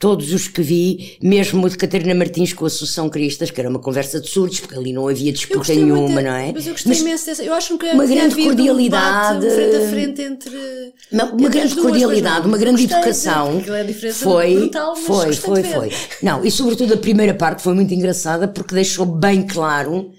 todos 0.00 0.32
os 0.32 0.48
que 0.48 0.62
vi, 0.62 1.18
mesmo 1.22 1.64
o 1.64 1.68
de 1.68 1.76
Catarina 1.76 2.14
Martins 2.14 2.54
com 2.54 2.64
a 2.64 2.68
Associação 2.68 3.10
Cristas, 3.10 3.50
que 3.50 3.60
era 3.60 3.68
uma 3.68 3.78
conversa 3.78 4.18
de 4.18 4.30
surdos, 4.30 4.58
porque 4.58 4.74
ali 4.74 4.94
não 4.94 5.06
havia 5.06 5.30
disputa 5.30 5.74
nenhuma, 5.74 6.08
muito, 6.08 6.24
não 6.24 6.34
é? 6.34 6.52
Mas 6.54 6.66
eu 6.66 6.72
gostei 6.72 6.90
mas 6.90 7.00
imenso 7.02 7.26
dessa. 7.26 7.44
Eu 7.44 7.52
acho 7.52 7.76
que 7.76 7.86
uma 7.90 8.06
grande 8.06 8.42
cordialidade. 8.42 9.46
Um 9.46 9.50
frente 9.50 9.76
a 9.76 9.88
frente 9.90 10.22
entre. 10.22 10.94
Uma, 11.12 11.24
uma 11.24 11.34
entre 11.34 11.50
grande 11.50 11.76
cordialidade, 11.76 12.46
uma 12.48 12.56
grande 12.56 12.84
educação. 12.84 13.62
É 13.68 14.12
foi, 14.12 14.54
brutal, 14.54 14.96
foi, 14.96 15.34
foi, 15.34 15.62
foi. 15.62 15.92
Não, 16.22 16.42
e 16.42 16.50
sobretudo 16.50 16.94
a 16.94 16.96
primeira 16.96 17.34
parte 17.34 17.62
foi 17.62 17.74
muito 17.74 17.92
engraçada 17.92 18.48
porque 18.48 18.74
deixou 18.74 19.04
bem 19.04 19.46
claro 19.46 20.10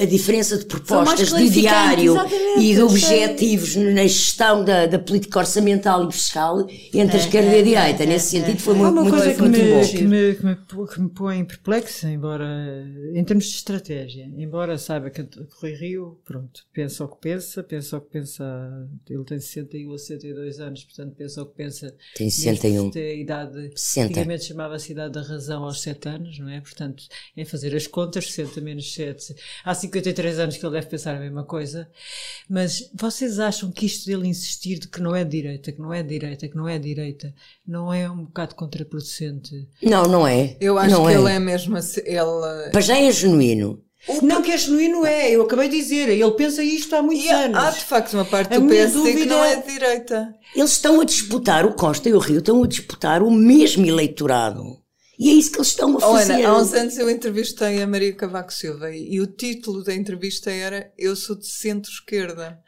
a 0.00 0.04
diferença 0.04 0.56
de 0.56 0.64
propostas 0.64 1.32
de 1.32 1.50
diário 1.50 2.14
e 2.58 2.74
de 2.74 2.82
objetivos 2.82 3.76
é. 3.76 3.92
na 3.92 4.02
gestão 4.02 4.64
da, 4.64 4.86
da, 4.86 4.98
política 4.98 5.40
orçamental 5.40 6.08
e 6.08 6.12
fiscal 6.12 6.60
entre 6.94 7.16
é, 7.16 7.20
a 7.20 7.24
esquerda 7.24 7.48
é, 7.50 7.56
e 7.56 7.60
a 7.60 7.64
direita. 7.64 8.04
É, 8.04 8.06
Nesse 8.06 8.30
sentido 8.30 8.60
foi 8.60 8.74
muito, 8.74 8.94
muito, 8.94 9.10
coisa 9.10 9.26
muito, 9.26 9.40
que 9.40 9.48
me, 9.48 9.70
bom. 9.70 9.88
Que 9.88 10.04
me, 10.04 10.34
que, 10.34 10.46
me, 10.46 10.86
que 10.86 11.00
me 11.00 11.08
põe 11.10 11.44
perplexa, 11.44 12.08
embora, 12.08 12.46
em 13.12 13.24
termos 13.24 13.46
de 13.46 13.56
estratégia, 13.56 14.30
embora 14.36 14.78
saiba 14.78 15.10
que 15.10 15.26
Rui 15.60 15.74
Rio, 15.74 16.20
pronto, 16.24 16.64
pensa 16.72 17.04
o 17.04 17.08
que 17.08 17.20
pensa, 17.20 17.62
pensa 17.62 17.96
o 17.96 18.00
que 18.00 18.10
pensa, 18.10 18.88
ele 19.10 19.24
tem 19.24 19.40
61 19.40 19.90
ou 19.90 19.98
62 19.98 20.60
anos, 20.60 20.84
portanto 20.84 21.14
pensa 21.16 21.42
o 21.42 21.46
que 21.46 21.56
pensa. 21.56 21.94
Tem 22.14 22.30
61. 22.30 22.90
Tem 22.90 23.02
a 23.02 23.14
idade, 23.14 23.70
60. 23.74 24.06
antigamente 24.06 24.44
chamava-se 24.44 24.92
idade 24.92 25.14
da 25.14 25.22
razão 25.22 25.64
aos 25.64 25.80
7 25.80 26.08
anos, 26.08 26.38
não 26.38 26.48
é? 26.48 26.60
Portanto, 26.60 27.04
em 27.36 27.44
fazer 27.44 27.74
as 27.74 27.86
contas, 27.86 28.30
60 28.32 28.60
menos 28.60 28.94
7 28.94 29.34
há 29.64 29.74
53 29.74 30.38
anos 30.38 30.56
que 30.56 30.64
ele 30.64 30.74
deve 30.74 30.86
pensar 30.86 31.14
a 31.14 31.20
mesma 31.20 31.44
coisa, 31.44 31.88
mas 32.48 32.90
vocês 32.94 33.38
acham 33.38 33.70
que 33.70 33.86
isto 33.86 34.06
dele 34.06 34.28
insistir 34.28 34.78
de 34.78 34.88
que 34.88 35.00
não 35.00 35.14
é 35.14 35.24
direita, 35.24 35.72
que 35.72 35.80
não 35.80 35.92
é 35.92 36.02
direita, 36.02 36.48
que 36.48 36.56
não 36.56 36.68
é 36.68 36.78
direita, 36.78 37.34
não 37.66 37.92
é 37.92 38.10
um 38.10 38.24
bocado 38.24 38.54
contraproducente? 38.54 39.68
Não, 39.82 40.04
não 40.04 40.26
é. 40.26 40.56
Eu 40.60 40.78
acho 40.78 40.90
não 40.90 41.06
que 41.06 41.12
é. 41.12 41.14
ele 41.16 41.30
é 41.32 41.38
mesmo 41.38 41.76
assim, 41.76 42.00
ele... 42.04 42.70
Para 42.72 42.80
já 42.80 42.98
é 42.98 43.10
genuíno. 43.10 43.82
Não 44.22 44.40
que 44.40 44.52
é 44.52 44.56
genuíno 44.56 45.04
é, 45.04 45.30
eu 45.32 45.42
acabei 45.42 45.68
de 45.68 45.76
dizer, 45.76 46.08
ele 46.08 46.30
pensa 46.32 46.62
isto 46.62 46.94
há 46.94 47.02
muitos 47.02 47.24
E 47.24 47.28
anos. 47.28 47.56
há, 47.58 47.70
de 47.70 47.84
facto 47.84 48.14
uma 48.14 48.24
parte 48.24 48.54
A 48.54 48.58
do 48.60 48.68
PSD 48.68 49.14
que 49.14 49.26
não 49.26 49.44
é 49.44 49.56
de 49.56 49.66
direita. 49.72 50.32
Eles 50.54 50.70
estão 50.72 51.00
a 51.00 51.04
disputar, 51.04 51.66
o 51.66 51.74
Costa 51.74 52.08
e 52.08 52.12
o 52.14 52.18
Rio 52.18 52.38
estão 52.38 52.62
a 52.62 52.66
disputar 52.68 53.20
o 53.22 53.30
mesmo 53.32 53.84
eleitorado. 53.84 54.78
E 55.18 55.30
é 55.30 55.32
isso 55.32 55.50
que 55.50 55.58
eles 55.58 55.68
estão 55.68 55.92
a 55.92 55.96
Oh, 55.96 56.14
fazer. 56.14 56.34
Ana, 56.34 56.48
há 56.48 56.58
uns 56.58 56.72
anos 56.74 56.98
eu 56.98 57.08
entrevistei 57.10 57.82
a 57.82 57.86
Maria 57.86 58.14
Cavaco 58.14 58.52
Silva 58.52 58.90
e, 58.90 59.14
e 59.14 59.20
o 59.20 59.26
título 59.26 59.82
da 59.82 59.94
entrevista 59.94 60.50
era 60.50 60.92
Eu 60.98 61.16
sou 61.16 61.36
de 61.36 61.46
centro-esquerda. 61.46 62.60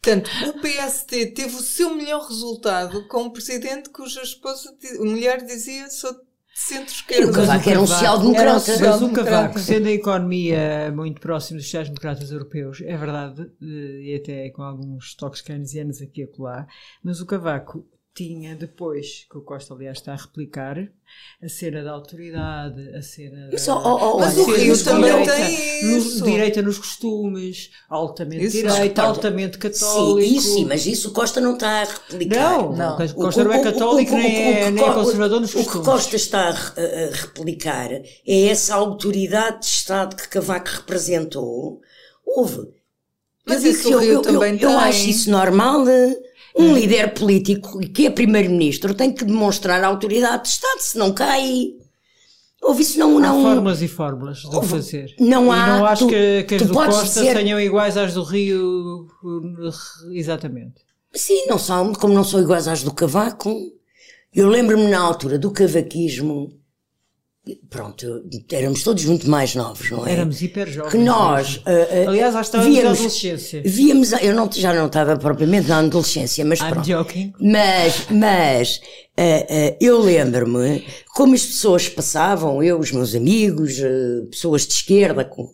Portanto, 0.00 0.30
o 0.48 0.60
PSD 0.60 1.26
teve 1.26 1.56
o 1.56 1.60
seu 1.60 1.94
melhor 1.94 2.28
resultado 2.28 3.08
com 3.08 3.24
um 3.24 3.30
presidente 3.30 3.90
cuja 3.90 4.22
esposa, 4.22 4.72
mulher 5.00 5.44
dizia 5.44 5.90
sou 5.90 6.12
de 6.12 6.20
centro-esquerda. 6.54 7.26
E 7.26 7.30
o 7.30 7.32
Cavaco 7.32 7.70
era 7.70 7.80
um 7.80 7.86
social-democrata. 7.86 8.60
Mas 8.84 9.02
o. 9.02 9.12
Cavaco, 9.12 9.58
sendo 9.58 9.88
a 9.88 9.92
economia 9.92 10.92
muito 10.94 11.20
próximo 11.20 11.58
dos 11.58 11.66
sociais-democratas 11.66 12.30
europeus, 12.30 12.80
é 12.82 12.96
verdade, 12.96 13.42
eh, 13.60 14.00
e 14.02 14.20
até 14.22 14.50
com 14.50 14.62
alguns 14.62 15.14
toques 15.16 15.42
keynesianos 15.42 16.00
aqui 16.00 16.20
e 16.20 16.24
acolá, 16.24 16.66
mas 17.02 17.20
o 17.20 17.26
Cavaco 17.26 17.84
tinha 18.16 18.56
depois, 18.56 19.26
que 19.30 19.36
o 19.36 19.42
Costa 19.42 19.74
aliás 19.74 19.98
está 19.98 20.12
a 20.14 20.16
replicar, 20.16 20.78
a 21.42 21.48
cena 21.50 21.84
da 21.84 21.92
autoridade, 21.92 22.88
a 22.96 23.02
cena 23.02 23.50
Mas, 23.52 23.66
da... 23.66 23.76
oh, 23.76 23.80
oh, 23.84 24.14
oh, 24.16 24.18
Mas 24.20 24.38
o 24.38 24.44
Rio 24.52 24.82
também 24.82 25.12
tem 25.24 25.84
nos- 25.94 26.06
isso. 26.06 26.24
direita 26.24 26.62
nos 26.62 26.78
costumes, 26.78 27.70
altamente 27.90 28.46
Isso, 28.46 28.56
direita, 28.56 28.78
repara, 28.82 29.08
altamente 29.08 29.54
Sim, 29.54 29.60
católico. 29.60 30.18
isso 30.34 30.54
sim, 30.54 30.64
mas 30.64 30.86
isso 30.86 31.10
o 31.10 31.12
Costa 31.12 31.40
não 31.42 31.54
está 31.54 31.82
a 31.82 31.84
replicar. 31.84 32.58
Não, 32.62 32.72
Não. 32.74 32.96
o 32.96 33.14
Costa 33.14 33.44
não 33.44 33.52
é 33.52 33.62
católico 33.62 34.12
o- 34.12 34.14
o- 34.14 34.18
nem, 34.18 34.36
é, 34.36 34.50
o 34.50 34.64
que 34.64 34.70
nem 34.70 34.82
é 34.82 34.86
Co- 34.88 34.94
conservador 34.94 35.40
nos 35.40 35.50
O 35.54 35.58
que 35.58 35.64
costumes. 35.64 35.86
Costa 35.86 36.16
está 36.16 36.48
a, 36.48 36.52
a 36.52 37.14
replicar 37.14 37.92
é 37.92 38.02
essa 38.48 38.74
autoridade 38.74 39.60
de 39.60 39.66
Estado 39.66 40.16
que 40.16 40.26
Cavaco 40.28 40.70
representou. 40.70 41.80
Houve. 42.26 42.74
Mas 43.46 43.62
eu, 43.62 43.70
isso 43.70 43.88
o 43.90 43.92
eu, 43.92 44.02
eu, 44.14 44.22
também 44.22 44.58
eu, 44.60 44.70
eu 44.70 44.78
acho 44.78 45.06
isso 45.08 45.30
normal. 45.30 45.84
Um 46.58 46.74
líder 46.74 47.12
político 47.14 47.78
que 47.80 48.06
é 48.06 48.10
primeiro-ministro 48.10 48.94
tem 48.94 49.12
que 49.12 49.24
demonstrar 49.24 49.82
autoridade 49.84 50.44
de 50.44 50.48
Estado, 50.48 50.80
se 50.80 50.96
não 50.96 51.12
cai. 51.12 51.72
Houve 52.62 52.82
isso 52.82 52.98
não. 52.98 53.18
Há 53.18 53.20
não 53.20 53.42
fórmulas 53.42 53.82
e 53.82 53.88
fórmulas 53.88 54.38
de 54.38 54.46
Houve- 54.56 54.68
fazer. 54.68 55.14
não 55.20 55.46
e 55.46 55.50
há- 55.58 55.66
não 55.66 55.84
acho 55.86 56.04
tu- 56.06 56.08
que, 56.10 56.44
que 56.44 56.54
as 56.56 56.62
do 56.62 56.72
Costa 56.72 57.20
tenham 57.34 57.60
iguais 57.60 57.96
às 57.96 58.14
do 58.14 58.22
Rio. 58.22 59.06
Exatamente. 60.12 60.74
Sim, 61.14 61.46
não 61.46 61.58
são, 61.58 61.92
como 61.94 62.12
não 62.14 62.24
são 62.24 62.40
iguais 62.40 62.66
às 62.68 62.82
do 62.82 62.92
Cavaco. 62.92 63.54
Eu 64.34 64.48
lembro-me 64.48 64.86
na 64.88 65.00
altura 65.00 65.38
do 65.38 65.50
cavaquismo. 65.50 66.52
Pronto, 67.70 68.24
éramos 68.50 68.82
todos 68.82 69.04
muito 69.04 69.30
mais 69.30 69.54
novos, 69.54 69.88
não 69.90 70.04
é? 70.04 70.14
Éramos 70.14 70.42
hiper 70.42 70.68
jovens. 70.68 70.90
que 70.90 70.98
nós. 70.98 71.60
ah, 71.64 71.70
ah, 71.70 72.08
Aliás, 72.08 72.34
que 72.34 72.40
estávamos 72.40 72.82
na 72.82 72.90
adolescência. 72.90 73.62
Víamos, 73.64 74.12
eu 74.12 74.34
não, 74.34 74.50
já 74.52 74.74
não 74.74 74.86
estava 74.86 75.16
propriamente 75.16 75.68
na 75.68 75.78
adolescência, 75.78 76.44
mas 76.44 76.58
I'm 76.58 76.70
pronto. 76.70 76.86
joking. 76.86 77.32
Mas, 77.40 78.06
mas 78.10 78.80
ah, 79.16 79.76
eu 79.80 80.00
lembro-me 80.00 80.84
como 81.14 81.34
as 81.34 81.44
pessoas 81.44 81.88
passavam, 81.88 82.60
eu, 82.62 82.80
os 82.80 82.90
meus 82.90 83.14
amigos, 83.14 83.74
pessoas 84.28 84.66
de 84.66 84.72
esquerda, 84.72 85.24
com, 85.24 85.48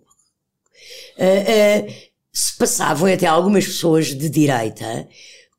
se 2.32 2.56
passavam 2.56 3.06
e 3.06 3.12
até 3.12 3.26
algumas 3.26 3.66
pessoas 3.66 4.06
de 4.06 4.30
direita 4.30 5.06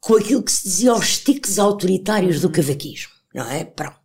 com 0.01 0.15
aquilo 0.15 0.43
que 0.43 0.51
se 0.51 0.63
dizia 0.63 0.91
aos 0.91 1.19
tiques 1.19 1.59
autoritários 1.59 2.41
do 2.41 2.49
cavaquismo, 2.49 3.11
não 3.33 3.49
é? 3.49 3.63
Pronto. 3.63 4.02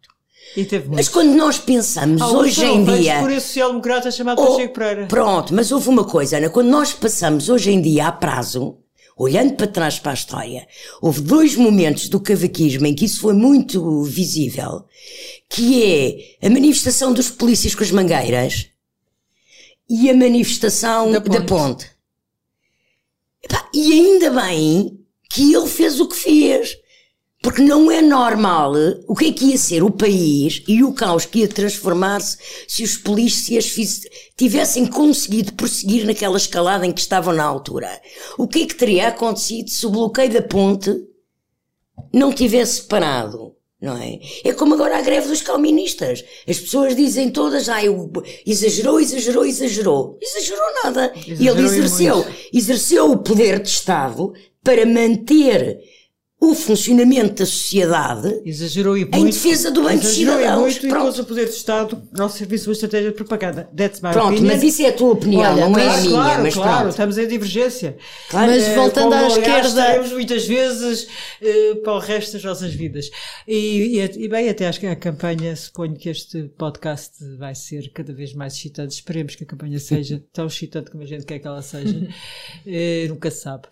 E 0.56 0.66
Mas 0.88 1.08
quando 1.08 1.34
nós 1.34 1.58
pensamos 1.58 2.20
Alguns 2.20 2.40
hoje 2.58 2.64
em 2.64 2.84
dia. 2.84 3.20
por 3.20 3.30
esse 3.30 3.46
social-democrata 3.48 4.10
chamado 4.10 4.40
Oh, 4.42 4.46
Pacheco 4.52 4.74
Pereira. 4.74 5.06
Pronto, 5.06 5.54
mas 5.54 5.70
houve 5.70 5.88
uma 5.88 6.04
coisa, 6.04 6.38
Ana, 6.38 6.48
quando 6.50 6.68
nós 6.68 6.92
passamos 6.92 7.48
hoje 7.48 7.70
em 7.70 7.80
dia 7.80 8.06
a 8.08 8.12
prazo, 8.12 8.78
olhando 9.16 9.54
para 9.54 9.66
trás 9.66 9.98
para 9.98 10.12
a 10.12 10.14
história, 10.14 10.66
houve 11.02 11.20
dois 11.20 11.54
momentos 11.54 12.08
do 12.08 12.18
cavaquismo 12.20 12.86
em 12.86 12.94
que 12.94 13.04
isso 13.04 13.20
foi 13.20 13.34
muito 13.34 14.02
visível, 14.02 14.84
que 15.48 15.82
é 16.40 16.46
a 16.46 16.50
manifestação 16.50 17.12
dos 17.12 17.28
polícias 17.30 17.74
com 17.74 17.82
as 17.84 17.90
mangueiras 17.90 18.66
e 19.88 20.08
a 20.10 20.14
manifestação 20.14 21.10
Da 21.12 21.18
da 21.18 21.24
ponte. 21.40 21.46
ponte. 21.46 21.90
Epá, 23.42 23.68
e 23.72 23.92
ainda 23.92 24.30
bem 24.30 24.98
que 25.30 25.52
ele 25.54 25.68
fez 25.68 26.00
o 26.00 26.08
que 26.08 26.16
fez. 26.16 26.77
Porque 27.48 27.62
não 27.62 27.90
é 27.90 28.02
normal 28.02 28.74
o 29.06 29.14
que 29.16 29.28
é 29.28 29.32
que 29.32 29.46
ia 29.46 29.56
ser 29.56 29.82
o 29.82 29.90
país 29.90 30.62
e 30.68 30.84
o 30.84 30.92
caos 30.92 31.24
que 31.24 31.38
ia 31.38 31.48
transformar-se 31.48 32.36
se 32.68 32.82
os 32.84 32.98
polícias 32.98 33.64
tivessem 34.36 34.84
conseguido 34.84 35.54
prosseguir 35.54 36.04
naquela 36.04 36.36
escalada 36.36 36.84
em 36.84 36.92
que 36.92 37.00
estavam 37.00 37.32
na 37.32 37.44
altura. 37.44 37.88
O 38.36 38.46
que 38.46 38.64
é 38.64 38.66
que 38.66 38.74
teria 38.74 39.08
acontecido 39.08 39.70
se 39.70 39.86
o 39.86 39.90
bloqueio 39.90 40.30
da 40.30 40.42
ponte 40.42 40.94
não 42.12 42.34
tivesse 42.34 42.82
parado? 42.82 43.54
Não 43.80 43.96
é? 43.96 44.18
É 44.44 44.52
como 44.52 44.74
agora 44.74 44.98
a 44.98 45.00
greve 45.00 45.28
dos 45.28 45.40
calministas. 45.40 46.22
As 46.46 46.58
pessoas 46.60 46.94
dizem 46.94 47.30
todas, 47.30 47.66
o- 47.66 48.12
exagerou, 48.44 49.00
exagerou, 49.00 49.46
exagerou. 49.46 50.18
Exagerou 50.20 50.66
nada. 50.84 51.14
e 51.16 51.30
Exagerou 51.30 51.56
ele 51.56 51.66
exerceu, 51.66 52.26
exerceu 52.52 53.10
o 53.10 53.16
poder 53.16 53.58
de 53.62 53.70
Estado 53.70 54.34
para 54.62 54.84
manter 54.84 55.78
o 56.40 56.54
funcionamento 56.54 57.34
da 57.34 57.46
sociedade 57.46 58.40
Exagerou 58.44 58.96
e 58.96 59.00
muito. 59.00 59.16
em 59.16 59.24
defesa 59.26 59.72
do 59.72 59.82
bem 59.84 59.96
dos 59.98 60.06
Exagerou 60.06 60.36
e 60.38 60.40
cidadãos. 60.42 60.60
muito 60.72 60.86
e 60.86 60.88
Pronto. 60.88 61.04
pôs 61.06 61.18
o 61.18 61.24
poder 61.24 61.44
de 61.46 61.50
Estado 61.54 62.02
ao 62.16 62.28
serviço 62.28 62.64
de 62.64 62.68
uma 62.70 62.72
estratégia 62.74 63.10
de 63.10 63.16
propaganda. 63.16 63.68
That's 63.76 64.00
my 64.00 64.12
Pronto, 64.12 64.34
opinion. 64.34 64.52
mas 64.52 64.62
isso 64.62 64.82
é 64.82 64.86
a 64.88 64.92
tua 64.92 65.10
opinião, 65.14 65.40
Olha, 65.52 65.68
não 65.68 65.76
é 65.78 65.82
a 65.82 65.88
Claro, 65.88 66.00
minha, 66.02 66.10
claro, 66.14 66.42
mas 66.44 66.54
claro, 66.54 66.76
pronto. 66.76 66.90
estamos 66.90 67.18
em 67.18 67.26
divergência. 67.26 67.96
Claro. 68.30 68.52
Mas 68.52 68.62
Eh, 68.64 68.74
voltando 68.76 69.10
como, 69.10 69.24
à 69.24 69.26
esquerda- 69.26 69.68
estaremos 69.68 70.12
muitas 70.12 70.46
vezes 70.46 71.08
eh, 71.42 71.74
para 71.82 71.92
o 71.94 71.98
resto 71.98 72.32
das 72.34 72.44
nossas 72.44 72.72
vidas. 72.72 73.10
E, 73.46 73.98
e, 73.98 74.24
e 74.24 74.28
bem, 74.28 74.48
até 74.48 74.68
acho 74.68 74.78
que 74.78 74.86
a 74.86 74.94
campanha, 74.94 75.56
suponho 75.56 75.96
que 75.96 76.08
este 76.08 76.44
podcast 76.56 77.14
vai 77.36 77.54
ser 77.56 77.90
cada 77.92 78.12
vez 78.12 78.32
mais 78.32 78.54
excitante. 78.54 78.94
Esperemos 78.94 79.34
que 79.34 79.42
a 79.42 79.46
campanha 79.46 79.78
seja 79.80 80.22
tão 80.32 80.46
excitante 80.46 80.90
como 80.92 81.02
a 81.02 81.06
gente 81.06 81.24
quer 81.26 81.40
que 81.40 81.48
ela 81.48 81.62
seja. 81.62 82.06
Eh, 82.64 83.06
nunca 83.08 83.28
se 83.28 83.40
sabe. 83.42 83.64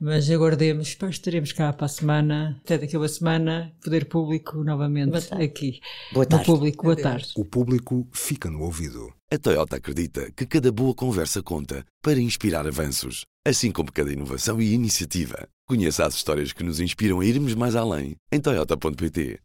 Mas 0.00 0.30
aguardemos, 0.30 0.96
estaremos 1.10 1.52
cá 1.52 1.70
para 1.72 1.84
a 1.84 1.88
semana, 1.88 2.13
até 2.20 2.78
daqui 2.78 2.96
a 2.96 2.98
uma 2.98 3.08
semana, 3.08 3.72
Poder 3.82 4.06
Público 4.06 4.62
novamente 4.62 5.10
Boa 5.10 5.22
tarde. 5.22 5.44
aqui. 5.44 5.80
Boa 6.12 6.24
No 6.24 6.28
tarde. 6.30 6.46
Público, 6.46 6.82
boa 6.84 6.96
tarde. 6.96 7.32
O 7.36 7.44
público 7.44 8.06
fica 8.12 8.50
no 8.50 8.62
ouvido. 8.62 9.12
A 9.32 9.38
Toyota 9.38 9.76
acredita 9.76 10.30
que 10.32 10.46
cada 10.46 10.70
boa 10.70 10.94
conversa 10.94 11.42
conta 11.42 11.84
para 12.02 12.20
inspirar 12.20 12.66
avanços, 12.66 13.24
assim 13.46 13.72
como 13.72 13.90
cada 13.92 14.12
inovação 14.12 14.60
e 14.60 14.72
iniciativa. 14.72 15.48
Conheça 15.66 16.04
as 16.06 16.14
histórias 16.14 16.52
que 16.52 16.62
nos 16.62 16.78
inspiram 16.78 17.20
a 17.20 17.24
irmos 17.24 17.54
mais 17.54 17.74
além 17.74 18.14
em 18.30 18.40
toyota.pt. 18.40 19.40